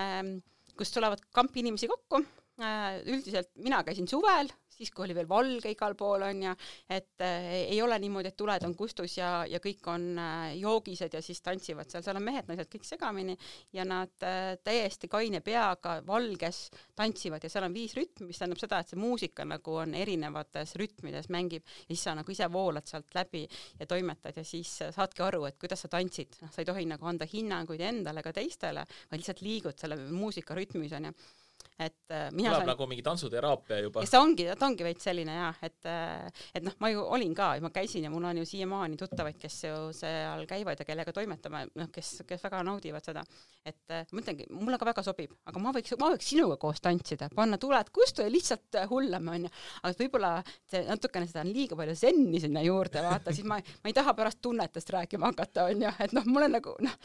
[0.77, 2.21] kus tulevad kampi inimesi kokku,
[2.61, 6.53] äh, üldiselt mina käisin suvel siis kui oli veel valge igal pool onju,
[6.93, 11.17] et äh, ei ole niimoodi, et tuled on kustus ja, ja kõik on äh, joogised
[11.17, 13.37] ja siis tantsivad seal, seal on mehed-naised kõik segamini
[13.75, 16.67] ja nad äh, täiesti kaine peaga valges
[16.97, 20.75] tantsivad ja seal on viis rütmi, mis tähendab seda, et see muusika nagu on erinevates
[20.79, 21.65] rütmides mängib.
[21.87, 23.45] Ja siis sa nagu ise voolad sealt läbi
[23.79, 27.09] ja toimetad ja siis saadki aru, et kuidas sa tantsid, noh, sa ei tohi nagu
[27.09, 31.13] anda hinnanguid endale ega teistele, vaid lihtsalt liigud selle muusika rütmis onju
[31.77, 32.69] et äh, mina kõlab sain...
[32.71, 34.03] nagu mingi tantsuteraapia juba.
[34.09, 37.51] see ongi, ta ongi veits selline jah, et äh, et noh, ma ju olin ka,
[37.61, 41.67] ma käisin ja mul on ju siiamaani tuttavaid, kes ju seal käivad ja kellega toimetame,
[41.77, 43.23] noh, kes, kes väga naudivad seda.
[43.61, 46.81] et äh, ma mõtlengi, mulle ka väga sobib, aga ma võiks, ma võiks sinuga koos
[46.81, 49.53] tantsida, panna tuled kustu ja lihtsalt hullame onju.
[49.83, 50.33] aga võib-olla
[50.65, 54.17] see natukene seda on liiga palju zenni sinna juurde vaata, siis ma, ma ei taha
[54.17, 57.01] pärast tunnetest rääkima hakata onju, et noh, mul on nagu noh,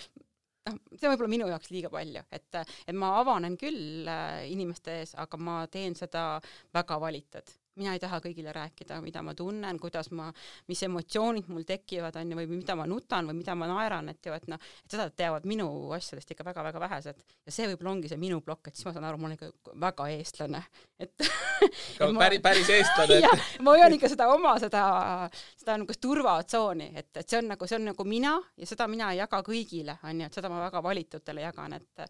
[0.68, 5.00] noh, see on võib-olla minu jaoks liiga palju, et, et ma avanen küll äh, inimeste
[5.00, 6.26] ees, aga ma teen seda
[6.74, 10.28] väga valitud mina ei taha kõigile rääkida, mida ma tunnen, kuidas ma,
[10.68, 14.26] mis emotsioonid mul tekivad, on ju, või mida ma nutan või mida ma naeran, et
[14.26, 17.22] ju, et noh, et seda teavad minu asjadest ikka väga-väga vähesed.
[17.46, 19.76] ja see võib-olla ongi see minu plokk, et siis ma saan aru, ma olen ikka
[19.86, 20.62] väga eestlane,
[21.00, 23.46] et et ma, päris, päris eestlane et....
[23.64, 24.84] ma hoian ikka seda oma, seda,
[25.60, 29.12] seda nagu turvatsooni, et, et see on nagu, see on nagu mina ja seda mina
[29.12, 32.06] ei jaga kõigile, on ju, et seda ma väga valitutele jagan, et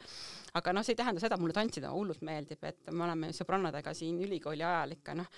[0.58, 4.18] aga noh, see ei tähenda seda, mulle tantsida hullult meeldib, et me oleme sõbrannadega siin
[4.24, 5.30] ülikooli ajal ikka noh,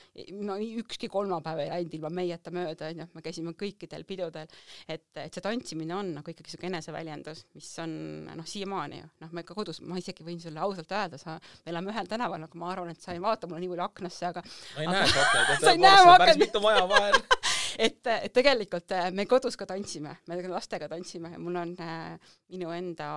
[0.47, 4.51] no ükski kolmapäev ei läinud ilma meieta mööda, onju, me käisime kõikidel pidudel,
[4.89, 7.95] et, et see tantsimine on nagu ikkagi siuke eneseväljendus, mis on
[8.31, 11.75] noh, siiamaani ju, noh, me ka kodus, ma isegi võin sulle ausalt öelda, sa, me
[11.75, 14.45] elame ühel tänaval, aga ma arvan, et sa ei vaata mulle nii palju aknasse, aga
[14.45, 16.27] ma ei näe su aknaid, sa ei näe mu aknaid.
[16.29, 17.19] päris mitu maja vahel
[17.79, 22.33] et, et tegelikult äh, me kodus ka tantsime, me lastega tantsime ja mul on äh,
[22.55, 23.09] minu enda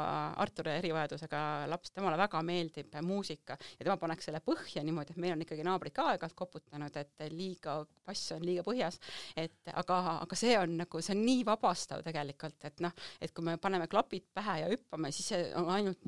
[0.42, 1.42] Arturi erivajadusega
[1.72, 5.66] laps, temale väga meeldib muusika ja tema paneks selle põhja niimoodi, et meil on ikkagi
[5.68, 9.00] naabrid ka aeg-ajalt koputanud, et liiga, bass on liiga põhjas,
[9.38, 13.46] et aga, aga see on nagu, see on nii vabastav tegelikult, et noh, et kui
[13.46, 16.02] me paneme klapid pähe ja hüppame, siis see on ainult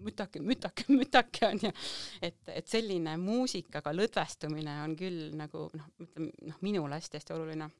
[0.00, 1.72] mütake, mütake, mütake onju.
[2.22, 7.70] et, et selline muusikaga lõdvestumine on küll nagu noh, ütleme noh, minule hästi-hästi oluline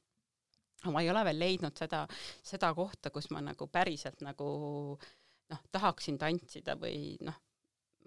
[0.89, 2.05] ma ei ole veel leidnud seda,
[2.43, 4.47] seda kohta, kus ma nagu päriselt nagu
[5.51, 7.37] noh, tahaksin tantsida või noh,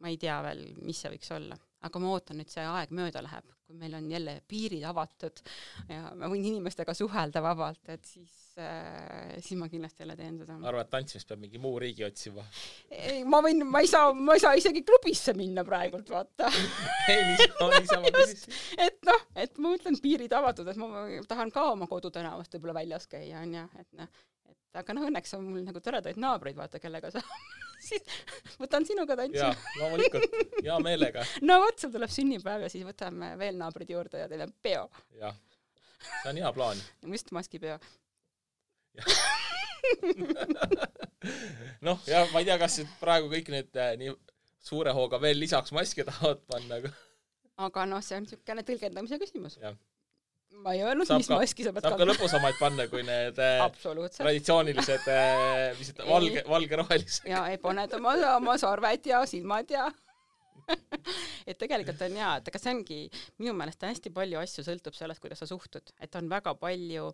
[0.03, 3.23] ma ei tea veel, mis see võiks olla, aga ma ootan, et see aeg mööda
[3.25, 5.45] läheb, kui meil on jälle piirid avatud
[5.89, 10.57] ja ma võin inimestega suhelda vabalt, et siis siis ma kindlasti jälle teen seda.
[10.69, 12.45] arvad, tantsimist peab mingi muu riigi otsima?
[12.91, 16.51] ei, ma võin, ma ei saa, ma ei saa isegi klubisse minna praegult, vaata
[17.13, 18.47] ei, niisama, niisama küsis.
[18.79, 23.11] et noh, et ma mõtlen piirid avatud, et ma tahan ka oma kodutänavast võib-olla väljas
[23.11, 27.11] käia, onju, et noh, et aga noh, õnneks on mul nagu toredaid naabreid, vaata, kellega
[27.15, 27.25] sa
[27.89, 28.07] siis
[28.61, 29.51] võtan sinuga tantsima.
[29.51, 31.27] jaa, loomulikult, hea meelega.
[31.49, 34.87] no vot, sul tuleb sünnipäev ja siis võtame veel naabrid juurde ja teeme peo.
[35.19, 35.37] jah,
[36.23, 36.87] see on hea plaan.
[37.11, 37.79] mustmaskipeo.
[41.87, 44.15] Noh, jah, ma ei tea, kas praegu kõik need äh, nii
[44.65, 46.91] suure hooga veel lisaks maske tahavad panna, aga
[47.65, 49.59] aga noh, see on niisugune tõlgendamise küsimus.
[50.65, 52.07] ma ei öelnud, mis ka, maski sa pead saab kandma.
[52.07, 53.65] ka lõbusamaid panna kui need äh,
[54.19, 57.29] traditsioonilised äh, mis ütleme, valge, valgerohelised.
[57.31, 59.91] ja ei, paned oma, oma sorved ja silmad ja
[61.49, 63.01] et tegelikult on jaa, et ega see ongi,
[63.43, 67.11] minu meelest hästi palju asju sõltub sellest, kuidas sa suhtud, et on väga palju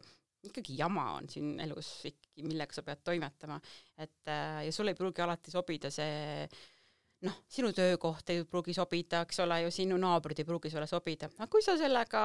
[0.48, 3.60] ikkagi jama on siin elus ikkagi, millega sa pead toimetama,
[4.00, 6.46] et äh, ja sul ei pruugi alati sobida see
[7.26, 11.28] noh, sinu töökoht ei pruugi sobida, eks ole ju, sinu naabrid ei pruugi sulle sobida,
[11.36, 12.22] aga kui sa sellega,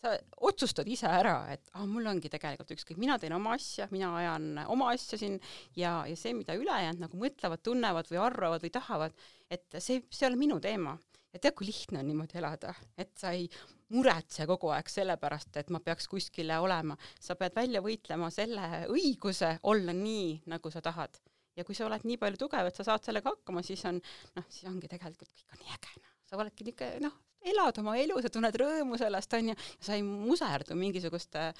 [0.00, 0.12] sa
[0.48, 4.50] otsustad ise ära, et ah, mul ongi tegelikult ükskõik, mina teen oma asja, mina ajan
[4.66, 5.38] oma asja siin
[5.78, 10.26] ja, ja see, mida ülejäänud nagu mõtlevad, tunnevad või arvavad või tahavad, et see, see
[10.26, 10.98] ei ole minu teema.
[11.34, 13.48] Ja tead, kui lihtne on niimoodi elada, et sa ei
[13.94, 18.86] muretse kogu aeg selle pärast, et ma peaks kuskile olema, sa pead välja võitlema selle
[18.92, 21.20] õiguse olla nii, nagu sa tahad.
[21.54, 24.48] Ja kui sa oled nii palju tugev, et sa saad sellega hakkama, siis on noh,
[24.48, 28.16] siis ongi tegelikult kõik on nii äge, noh, sa oledki niisugune noh, elad oma elu,
[28.24, 31.50] sa tunned rõõmu sellest, on ju, ja sa ei muserdu mingisuguste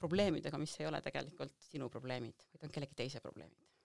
[0.00, 3.75] probleemidega, mis ei ole tegelikult sinu probleemid, vaid on kellegi teise probleemid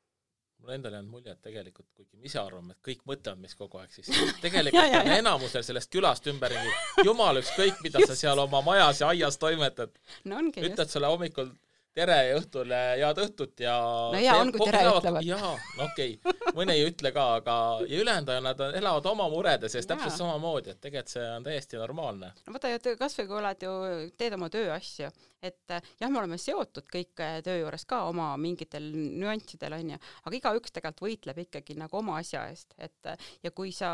[0.61, 3.81] mulle endale jäänud mulje, et tegelikult kuigi me ise arvame, et kõik mõtlevad meist kogu
[3.81, 4.11] aeg, siis
[4.45, 6.71] tegelikult on enamusel sellest külast ümberringi
[7.07, 9.93] jumal ükskõik, mida sa seal oma majas ja aias toimetad.
[10.29, 10.39] No.
[10.41, 11.51] ütled sulle hommikul
[11.95, 13.73] tere ja õhtule head õhtut ja
[14.13, 15.25] no hea on, kui tere ütlevad.
[15.27, 19.69] jaa, no okei okay., mõni ei ütle ka, aga ja ülejäänud nad elavad oma murede
[19.71, 22.31] sees täpselt samamoodi, et tegelikult see on täiesti normaalne.
[22.45, 23.75] no vaata, et kas või kui oled ju,
[24.19, 25.11] teed oma tööasju,
[25.43, 30.39] et jah, me oleme seotud kõik töö juures ka oma mingitel nüanssidel, on ju, aga
[30.39, 33.13] igaüks tegelikult võitleb ikkagi nagu oma asja eest, et
[33.43, 33.91] ja kui sa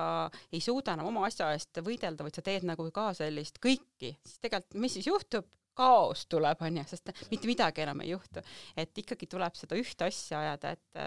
[0.52, 4.42] ei suuda enam oma asja eest võidelda, vaid sa teed nagu ka sellist kõiki, siis
[4.44, 5.50] tegelikult mis siis juhtub?
[5.78, 8.44] Kaos tuleb, onju, sest mitte midagi enam ei juhtu.
[8.78, 11.02] et ikkagi tuleb seda ühte asja ajada, et,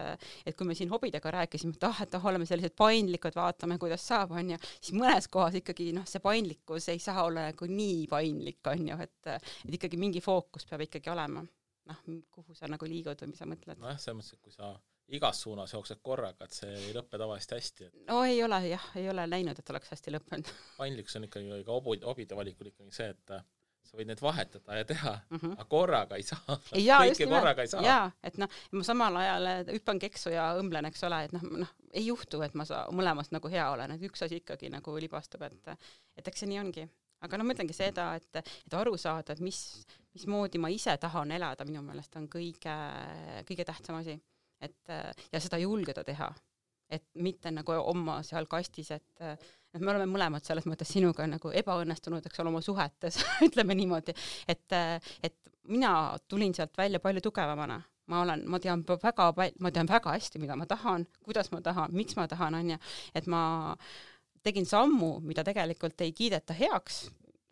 [0.46, 4.06] et kui me siin hobidega rääkisime, et ah, et ah, oleme sellised paindlikud, vaatame, kuidas
[4.06, 8.60] saab, onju, siis mõnes kohas ikkagi noh, see paindlikkus ei saa olla nagu nii paindlik,
[8.74, 11.44] onju, et, et ikkagi mingi fookus peab ikkagi olema.
[11.90, 12.00] noh,
[12.30, 13.80] kuhu sa nagu liigud või mis sa mõtled.
[13.80, 14.74] nojah, selles mõttes, et kui sa
[15.16, 17.96] igas suunas jooksed korraga, et see ei lõpe tavaliselt hästi et....
[18.06, 21.78] no ei ole jah, ei ole näinud, et oleks hästi lõppenud paindlikkus on ikkagi ka
[22.06, 23.34] hobide, valikul ikkagi see, et
[23.86, 25.52] sa võid need vahetada ja teha mm, -hmm.
[25.58, 26.56] aga korraga ei saa.
[26.70, 27.82] kõike korraga ei saa.
[27.84, 31.72] jaa, et noh, ma samal ajal hüppan keksu ja õmblen, eks ole, et noh, noh,
[31.92, 35.42] ei juhtu, et ma saa-, mõlemast nagu hea olen, et üks asi ikkagi nagu libastub,
[35.48, 35.72] et
[36.16, 36.88] et eks see nii ongi.
[37.20, 39.58] aga noh, ma ütlengi seda, et, et aru saada, et mis,
[40.14, 42.76] mismoodi ma ise tahan elada, minu meelest on kõige,
[43.48, 44.20] kõige tähtsam asi.
[44.60, 44.94] et
[45.32, 46.32] ja seda julgeda teha.
[46.90, 49.22] et mitte nagu oma seal kastis, et
[49.74, 54.14] et me oleme mõlemad selles mõttes sinuga nagu ebaõnnestunud, eks ole, oma suhetes ütleme niimoodi,
[54.48, 54.76] et,
[55.22, 55.36] et
[55.70, 55.92] mina
[56.28, 60.42] tulin sealt välja palju tugevamana, ma olen, ma tean väga pal-, ma tean väga hästi,
[60.42, 62.78] mida ma tahan, kuidas ma tahan, miks ma tahan, onju,
[63.14, 63.42] et ma
[64.42, 67.04] tegin sammu, mida tegelikult ei kiideta heaks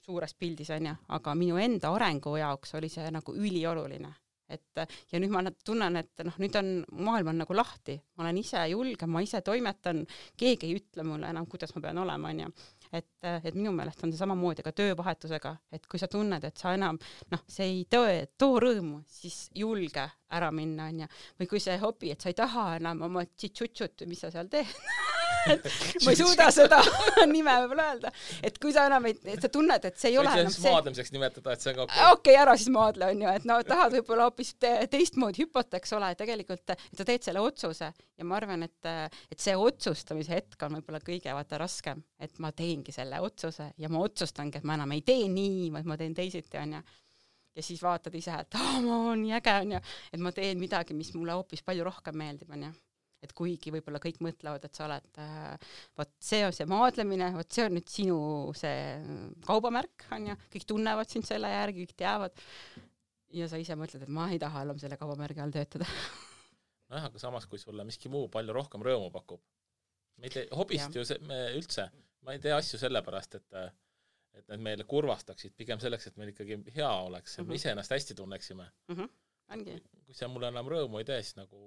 [0.09, 4.15] suures pildis, onju, aga minu enda arengu jaoks oli see nagu ülioluline
[4.49, 4.83] et
[5.13, 6.71] ja nüüd ma tunnen, et noh, nüüd on,
[7.05, 10.05] maailm on nagu lahti, ma olen ise julge, ma ise toimetan,
[10.41, 12.49] keegi ei ütle mulle enam, kuidas ma pean olema, onju.
[12.93, 16.73] et, et minu meelest on see samamoodi ka töövahetusega, et kui sa tunned, et sa
[16.77, 17.01] enam
[17.33, 18.09] noh, see ei too,
[18.41, 21.13] too rõõmu, siis julge ära minna, onju.
[21.41, 24.53] või kui see hobi, et sa ei taha enam oma tšitšutšut või mis sa seal
[24.53, 24.73] teed
[26.05, 26.81] ma ei suuda seda
[27.37, 28.13] nime võib-olla öelda,
[28.45, 30.69] et kui sa enam ei, et sa tunned, et see ei ole enam see.
[30.69, 32.05] maadlemiseks nimetada, et see on ka okei.
[32.13, 32.39] Okay.
[32.43, 36.75] ära siis maadle, onju, et no tahad võib-olla hoopis te teistmoodi hüpata, eks ole, tegelikult,
[36.75, 37.91] et sa teed selle otsuse.
[38.19, 38.89] Ja ma arvan, et,
[39.31, 43.91] et see otsustamise hetk on võib-olla kõige vaata raskem, et ma teengi selle otsuse ja
[43.93, 46.83] ma otsustangi, et ma enam ei tee nii, vaid ma teen teisiti, onju
[47.59, 49.81] ja siis vaatad ise, et aa oh,, ma nii äge onju,
[50.13, 52.71] et ma teen midagi, mis mulle hoopis palju rohkem meeldib, onju
[53.25, 57.51] et kuigi võib-olla kõik mõtlevad, et sa oled äh, vot see on see maadlemine, vot
[57.53, 58.19] see on nüüd sinu
[58.59, 58.79] see
[59.47, 62.45] kaubamärk, on ju, kõik tunnevad sind selle järgi, kõik teavad,
[63.35, 65.89] ja sa ise mõtled, et ma ei taha enam selle kaubamärgi all töötada
[66.89, 69.43] nojah, aga samas, kui sulle miski muu palju rohkem rõõmu pakub,
[70.19, 71.03] me ei tee, hobist ja.
[71.03, 71.89] ju see, me üldse,
[72.25, 73.61] ma ei tee asju sellepärast, et
[74.39, 77.49] et need meile kurvastaksid, pigem selleks, et meil ikkagi hea oleks, et mm -hmm.
[77.49, 78.95] me ise ennast hästi tunneksime mm.
[78.95, 79.09] -hmm.
[79.55, 79.83] ongi.
[80.07, 81.59] kui see mulle enam rõõmu ei tee, siis nagu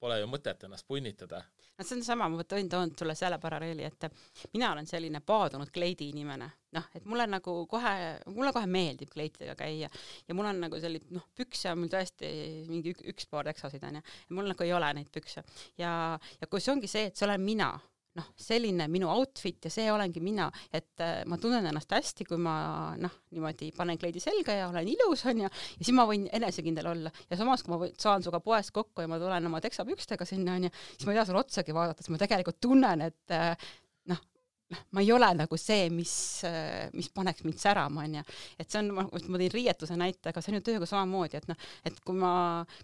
[0.00, 1.42] pole ju mõtet ennast punnitada.
[1.78, 4.06] no see on sama, ma toon, toon sulle selle paralleeli, et
[4.52, 7.94] mina olen selline paadunud kleidi inimene, noh, et mulle nagu kohe,
[8.32, 9.90] mulle kohe meeldib kleitidega käia.
[10.28, 12.30] Ja mul on nagu selline noh, pükse on mul tõesti
[12.70, 14.02] mingi ük, üks paar teksasid onju,
[14.36, 15.44] mul nagu ei ole neid pükse.
[15.80, 15.92] Ja,
[16.40, 17.72] ja kui see ongi see, et see olen mina
[18.18, 22.40] noh, selline minu outfit ja see olengi mina, et äh, ma tunnen ennast hästi, kui
[22.42, 22.54] ma
[22.98, 27.12] noh, niimoodi panen kleidi selga ja olen ilus, onju, ja siis ma võin enesekindel olla.
[27.30, 30.56] ja samas, kui ma võin, saan sinuga poest kokku ja ma tulen oma teksapükstega sinna,
[30.58, 33.68] onju, siis ma ei taha sulle otsagi vaadata, siis ma tegelikult tunnen, et äh,
[34.10, 34.24] noh,
[34.74, 36.14] noh, ma ei ole nagu see, mis,
[36.48, 38.24] äh, mis paneks mind särama, onju.
[38.58, 41.70] et see on, ma tõin riietuse näite, aga see on ju tööga samamoodi, et noh,
[41.86, 42.32] et kui ma,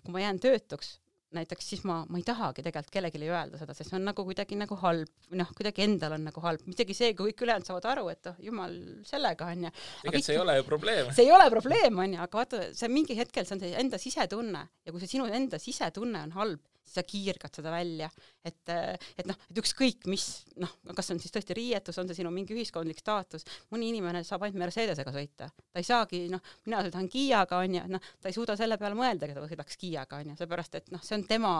[0.04, 1.00] kui ma jään töötuks,
[1.36, 4.58] näiteks siis ma, ma ei tahagi tegelikult kellelegi öelda seda, sest see on nagu kuidagi
[4.58, 8.06] nagu halb, noh, kuidagi endal on nagu halb, isegi see, kui kõik ülejäänud saavad aru,
[8.12, 8.76] et oh jumal,
[9.08, 9.72] sellega onju.
[10.04, 11.10] tegelikult see ei ole ju probleem.
[11.16, 14.64] see ei ole probleem onju, aga vaata, see mingi hetkel, see on see enda sisetunne
[14.86, 18.08] ja kui see sinu enda sisetunne on halb, sa kiirgad seda välja,
[18.46, 18.72] et,
[19.18, 20.24] et noh, et ükskõik mis,
[20.62, 24.46] noh, kas on siis tõesti riietus, on see sinu mingi ühiskondlik staatus, mõni inimene saab
[24.46, 28.56] ainult Mercedesega sõita, ta ei saagi, noh, mina sõidan Kiiaga onju, noh, ta ei suuda
[28.58, 31.54] selle peale mõeldagi, et ta sõidaks Kiiaga onju, seepärast et noh, see on tema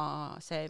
[0.45, 0.66] see,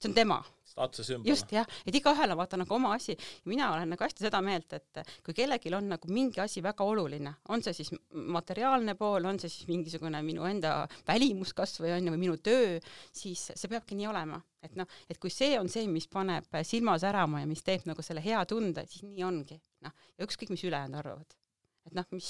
[0.00, 0.38] see on tema.
[0.66, 1.30] Staatuse sümbol.
[1.30, 3.14] just jah, et igaühel on vaata nagu oma asi.
[3.48, 7.32] Mina olen nagu hästi seda meelt, et kui kellelgi on nagu mingi asi väga oluline,
[7.54, 10.74] on see siis materiaalne pool, on see siis mingisugune minu enda
[11.08, 12.76] välimus kas või on ju, või minu töö,
[13.08, 16.98] siis see peabki nii olema, et noh, et kui see on see, mis paneb silma
[17.00, 20.66] särama ja mis teeb nagu selle hea tunde, siis nii ongi, noh, ja ükskõik, mis
[20.68, 21.40] ülejäänud arvavad.
[21.86, 22.28] et noh, mis,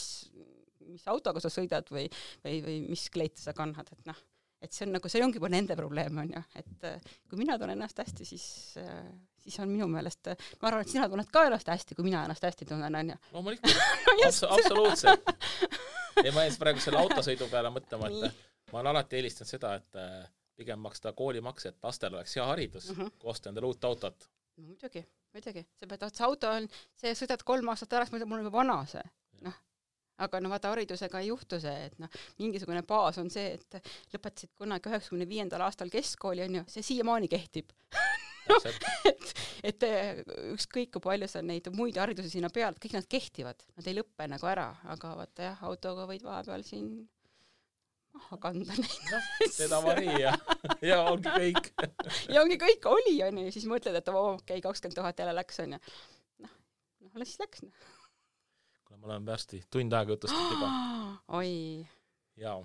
[0.87, 2.07] mis autoga sa sõidad või,
[2.45, 4.23] või, või mis kleiti sa kannad, et noh
[4.63, 7.57] et see on nagu, see ongi juba nende probleem, on ju, et äh, kui mina
[7.61, 8.47] tunnen ennast hästi, siis,
[8.81, 9.09] äh,
[9.43, 12.25] siis on minu meelest, äh, ma arvan, et sina tunned ka ennast hästi, kui mina
[12.27, 13.19] ennast hästi tunnen, on ju.
[13.37, 13.77] loomulikult
[14.57, 15.35] absoluutselt.
[16.23, 20.01] ei, ma jäin praegu selle autosõidu peale mõtlema, et ma olen alati eelistanud seda, et
[20.57, 23.21] pigem maksta koolimakse, et lastel oleks hea haridus mm, -hmm.
[23.21, 24.31] kui osta endale uut autot.
[24.57, 25.05] no muidugi,
[25.37, 28.59] muidugi, sa pead, see auto on, see sõidad kolm aastat ära, siis mul on juba
[28.59, 29.05] vana see,
[29.45, 29.66] noh
[30.25, 34.55] aga no vaata, haridusega ei juhtu see, et noh, mingisugune baas on see, et lõpetasid
[34.59, 37.75] kunagi üheksakümne viiendal aastal keskkooli, on ju, see siiamaani kehtib.
[38.47, 38.61] No,
[39.11, 39.31] et,
[39.67, 39.85] et
[40.53, 44.29] ükskõik kui palju sa neid muid haridusi sinna peal, kõik nad kehtivad, nad ei lõpe
[44.31, 46.93] nagu ära, aga vaata jah, autoga võid vahepeal siin
[48.14, 48.95] maha kanda neid.
[49.17, 50.37] noh, seda vari ja,
[50.93, 51.73] ja ongi kõik.
[52.31, 55.64] Ja ongi kõik, oli onju, siis mõtled, et oo, okei okay,, kakskümmend tuhat jälle läks
[55.67, 55.83] onju.
[56.47, 56.57] noh,
[57.03, 57.95] noh, las siis läks noh
[59.01, 60.70] kuule, me oleme varsti tund aega jutustanud juba.
[61.38, 61.86] oi.
[62.42, 62.59] jaa.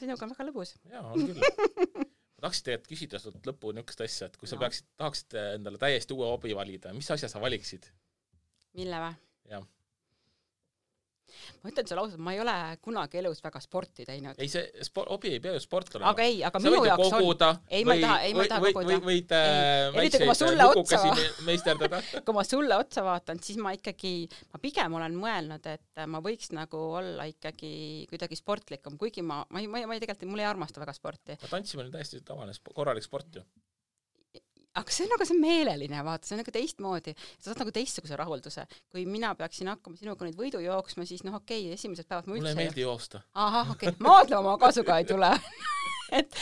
[0.00, 0.74] sinuga on väga lõbus.
[0.90, 4.64] jaa, on küll ma tahaks tegelikult küsida sinult lõppu niisugust asja, et kui sa no.
[4.64, 7.88] peaksid, tahaksid endale täiesti uue hobi valida, mis asja sa valiksid?
[8.78, 9.16] mille või?
[9.52, 9.64] jah
[11.62, 12.54] ma ütlen sulle ausalt, ma ei ole
[12.84, 14.38] kunagi elus väga sporti teinud.
[14.38, 16.12] ei, see sport, hobi ei pea ju sport olema.
[16.12, 17.60] aga ei, aga sa minu jaoks koguda, on.
[17.68, 18.86] ei, ma ei taha, ei, ma ei taha koguda.
[18.86, 24.14] või võid äh, väikseid lukukesi meisterdada kui ma sulle otsa vaatan, siis ma ikkagi,
[24.54, 27.74] ma pigem olen mõelnud, et ma võiks nagu olla ikkagi
[28.10, 30.96] kuidagi sportlikum, kuigi ma, ma ei, ma ei, ma ei tegelikult, mul ei armasta väga
[30.96, 31.38] sporti.
[31.48, 33.46] tantsimine on täiesti tavaline korralik sport ju
[34.74, 37.74] aga see on nagu, see on meeleline, vaata, see on nagu teistmoodi, sa saad nagu
[37.74, 38.66] teistsuguse rahulduse.
[38.90, 42.36] kui mina peaksin hakkama sinuga nüüd võidu jooksma, siis noh, okei okay,, esimesed päevad ma
[42.36, 43.22] üldse mulle ei meeldi joosta.
[43.34, 45.30] ahah, okei okay., maadlema ma kasuga ei tule
[46.18, 46.38] et,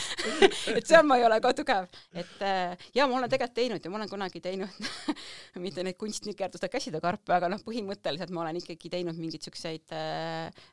[0.73, 3.91] et seal ma ei ole ka tugev, et äh, ja ma olen tegelikult teinud ja
[3.93, 4.91] ma olen kunagi teinud
[5.65, 10.63] mitte neid kunstnikerduste käsitöökarpe, aga noh, põhimõtteliselt ma olen ikkagi teinud mingeid siukseid äh,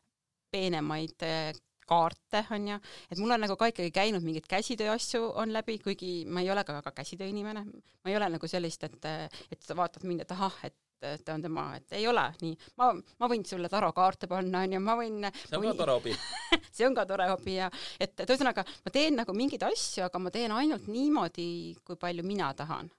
[0.51, 1.53] peenemaid äh,
[1.91, 2.77] kaarte, on ju,
[3.11, 6.53] et mul on nagu ka ikkagi käinud mingeid käsitöö asju on läbi, kuigi ma ei
[6.53, 9.11] ole ka väga käsitöö inimene, ma ei ole nagu sellist, et,
[9.51, 12.57] et sa vaatad mind, et ahah, et et ta on tema, et ei ole nii,
[12.77, 15.23] ma, ma võin sulle tarokaarte panna, onju, ma võin.
[15.33, 15.71] see on võin...
[15.73, 16.17] ka tore hobi
[16.77, 20.21] see on ka tore hobi ja et, et ühesõnaga ma teen nagu mingeid asju, aga
[20.21, 21.49] ma teen ainult niimoodi,
[21.87, 22.91] kui palju mina tahan.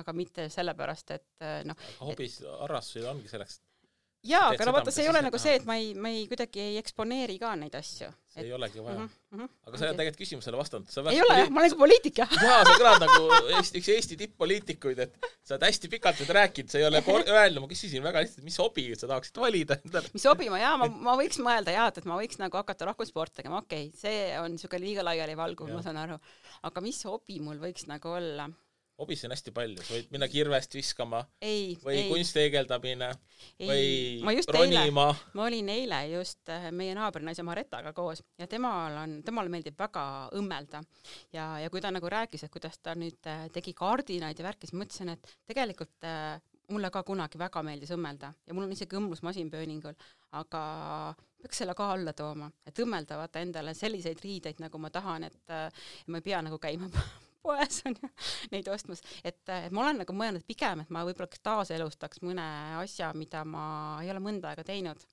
[0.00, 1.84] aga mitte sellepärast, et noh.
[2.00, 3.60] hobis, harrastused ongi selleks,
[4.24, 6.62] jaa, aga no vaata, see ei ole nagu see, et ma ei, ma ei kuidagi
[6.62, 8.08] ei eksponeeri ka neid asju.
[8.32, 8.46] see et...
[8.48, 9.10] ei olegi vaja mm.
[9.34, 10.94] -hmm, aga sa ei ole tegelikult küsimusele vastanud.
[11.12, 12.34] ei ole jah, ma olen ka poliitik jah.
[12.48, 16.72] jaa, sa kõlad nagu Eesti, üks Eesti tipp-poliitikuid, et sa oled hästi pikalt nüüd rääkinud,
[16.72, 20.12] sa ei ole öelnud, ma küsisin väga lihtsalt, mis hobi sa tahaksid valida endale.
[20.16, 23.10] mis hobi ma, jaa, ma, ma võiks mõelda jaa, et ma võiks nagu hakata rohkem
[23.10, 26.20] sporti tegema, okei okay,, see on niisugune liiga laialivalguv, ma saan aru.
[26.64, 28.48] aga mis hobi mul võiks nagu olla?
[28.98, 32.06] Hobis on hästi palju, sa võid minna kirvest viskama ei, või ei.
[32.12, 33.10] kunsteegeldamine
[33.58, 33.88] või
[34.22, 35.06] ma ronima.
[35.34, 40.04] ma olin eile just äh, meie naabrinaise Maretaga koos ja temal on, temale meeldib väga
[40.38, 40.82] õmmelda
[41.34, 44.70] ja, ja kui ta nagu rääkis, et kuidas ta nüüd äh, tegi kardinaid ja värki,
[44.70, 46.38] siis mõtlesin, et tegelikult äh,
[46.70, 49.98] mulle ka kunagi väga meeldis õmmelda ja mul on isegi õmblusmasin pööningul,
[50.38, 50.62] aga
[51.42, 55.54] peaks selle ka alla tooma, et õmmelda vaata endale selliseid riideid, nagu ma tahan, et
[56.06, 56.88] ma ei pea nagu käima
[57.44, 58.10] poes on ju
[58.54, 62.46] neid ostmas, et, et ma olen nagu mõelnud pigem, et ma võib-olla taaselustaks mõne
[62.80, 63.66] asja, mida ma
[64.02, 65.04] ei ole mõnda aega teinud.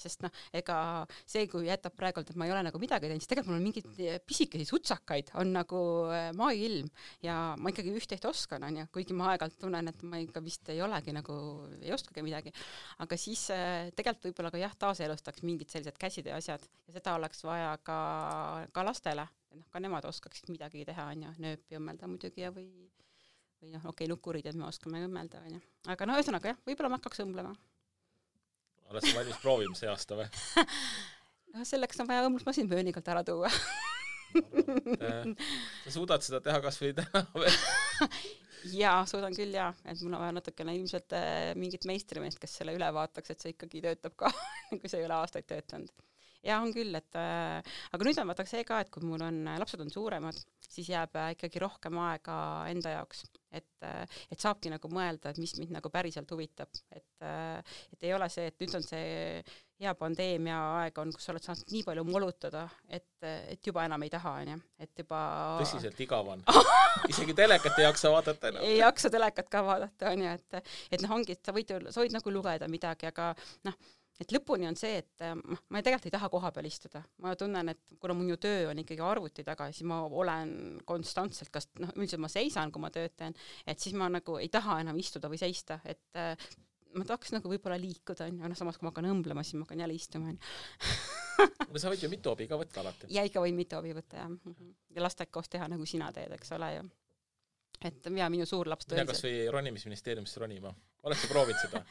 [0.00, 0.78] Sest noh, ega
[1.24, 3.66] see, kui jätab praegult, et ma ei ole nagu midagi teinud, siis tegelikult mul on
[3.68, 5.80] mingeid pisikesi sutsakaid on nagu
[6.12, 6.90] äh, maailm
[7.24, 10.82] ja ma ikkagi üht-teist oskan, onju, kuigi ma aeg-ajalt tunnen, et ma ikka vist ei
[10.84, 11.38] olegi nagu,
[11.80, 12.52] ei oskagi midagi.
[13.04, 17.44] aga siis äh, tegelikult võib-olla ka jah, taaselustaks mingid sellised käsitöö asjad ja seda oleks
[17.46, 17.98] vaja ka,
[18.72, 22.68] ka lastele, et noh, ka nemad oskaksid midagi teha, onju, nööpi õmmelda muidugi ja või
[23.58, 25.60] või noh, okei okay,, nukurid, et me oskame õmmelda, onju.
[25.94, 27.54] aga no ühesõnaga jah, võib-olla ma hakkaks õmblema.
[28.90, 30.28] Oled sa valmis proovima see aasta või?
[31.56, 33.48] No selleks on vaja õmblusmasin pööningult ära tuua.
[35.84, 37.48] Sa suudad seda teha kas või täna või?
[38.74, 42.74] Jaa, suudan küll jaa, et mul on vaja natukene ilmselt äh, mingit meistrimeest, kes selle
[42.76, 44.32] üle vaataks, et see ikkagi töötab ka
[44.80, 45.92] kui see ei ole aastaid töötanud.
[46.42, 49.44] jaa, on küll, et äh, aga nüüd on vaata see ka, et kui mul on,
[49.62, 52.38] lapsed on suuremad, siis jääb äh, ikkagi rohkem aega
[52.72, 57.06] enda jaoks, et, äh, et saabki nagu mõelda, et mis mind nagu päriselt huvitab, et,
[57.24, 59.42] äh, et ei ole see, et nüüd on see
[59.78, 64.02] hea pandeemia aeg on, kus sa oled saanud nii palju molutada, et, et juba enam
[64.02, 65.20] ei taha, onju, et juba
[65.60, 66.42] tõsiselt igav on.
[67.12, 71.14] Isegi telekat ei jaksa vaadata enam ei jaksa telekat ka vaadata, onju, et, et noh,
[71.18, 73.30] ongi, et sa võid ju, sa võid nagu lugeda midagi, aga
[73.68, 73.78] noh,
[74.18, 77.72] et lõpuni on see, et noh, ma tegelikult ei taha koha peal istuda, ma tunnen,
[77.72, 82.22] et kuna mu töö on ikkagi arvuti taga, siis ma olen konstantselt, kas noh, üldiselt
[82.24, 85.40] ma seisan, kui ma tööd teen, et siis ma nagu ei taha enam istuda või
[85.40, 86.34] seista, et äh,
[86.98, 89.86] ma tahaks nagu võib-olla liikuda, onju, noh samas kui ma hakkan õmblema, siis ma hakkan
[89.86, 91.58] jälle istuma, onju.
[91.72, 93.12] no sa võid ju mitu hobi ka võtta alati.
[93.14, 94.30] ja ikka võin mitu hobi võtta, jah.
[94.30, 94.72] Mhm.
[94.96, 96.88] ja lastega koos teha, nagu sina teed, eks ole ju
[97.86, 100.72] et ja minu suur laps mine kas või ronimisministeeriumisse ronima,
[101.06, 101.84] oled sa proovinud seda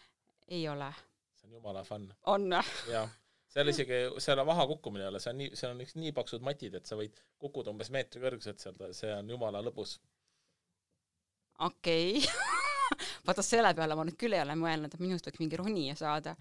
[0.56, 0.88] ei ole
[1.44, 2.08] see on jumala fun.
[2.26, 2.64] on või?
[2.90, 3.10] jah,
[3.48, 6.12] seal isegi, seal on vaha kukkumine ei ole, see on nii, seal on üks nii
[6.16, 9.98] paksud matid, et sa võid kukkuda umbes meetri kõrguselt sealt, see on jumala lõbus.
[11.68, 12.60] okei okay.
[13.26, 16.36] vaata selle peale ma nüüd küll ei ole mõelnud, et minust võiks mingi ronija saada.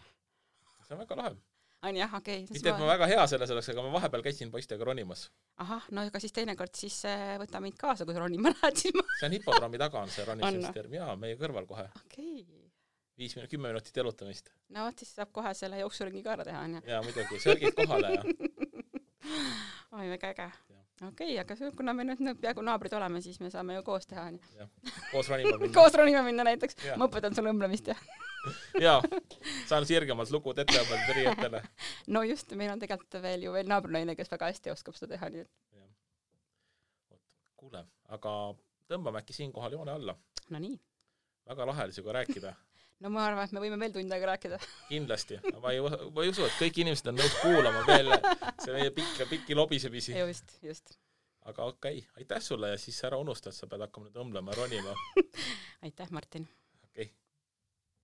[0.88, 1.36] see on väga lahe.
[1.84, 2.56] on jah, okei okay..
[2.56, 5.30] mitte, et ma väga hea selles oleks, aga ma vahepeal käisin poistega ronimas.
[5.64, 8.96] ahah, no ega siis teinekord siis äh, võta mind kaasa, kui sa ronima lähed, siis
[8.96, 11.90] ma see on hipodroomi taga on see ronimisministeerium, jaa, meie kõrval kohe.
[12.06, 12.63] okei okay
[13.18, 14.50] viis minut, kümme minutit jalutamist.
[14.70, 16.82] no vot, siis saab kohe selle jooksuringi ka ära teha, onju.
[16.88, 18.24] jaa, muidugi, sörgid kohale ja
[19.98, 20.48] oi, väga äge.
[21.08, 24.10] okei okay,, aga see, kuna me nüüd peaaegu naabrid oleme, siis me saame ju koos
[24.10, 24.54] teha, onju.
[24.58, 24.70] jah,
[25.12, 26.80] koos ronima minna koos ronima minna näiteks.
[26.98, 27.98] ma õpetan sulle õmblemist ja
[28.86, 28.98] jaa,
[29.70, 31.64] saan sirgemalt lugud ette õmmelda riietele.
[32.16, 35.30] no just, meil on tegelikult veel ju veel naabrinaine, kes väga hästi oskab seda teha,
[35.36, 35.54] nii et.
[37.62, 37.86] kuule,
[38.18, 38.36] aga
[38.90, 40.18] tõmbame äkki siinkohal joone alla.
[40.52, 40.76] Nonii.
[41.48, 42.52] väga lahe oli sinuga rääkida
[43.04, 44.60] no ma arvan, et me võime veel tund aega rääkida.
[44.90, 48.14] kindlasti, ma ei, ma ei usu, et kõik inimesed on nõus kuulama veel
[48.64, 50.16] see meie pikka, pikki lobisemisi.
[50.20, 50.96] just, just.
[51.50, 54.56] aga okei okay., aitäh sulle ja siis ära unusta, et sa pead hakkama nüüd õmblema
[54.60, 54.96] ronima
[55.86, 56.48] aitäh, Martin!
[56.88, 57.23] okei okay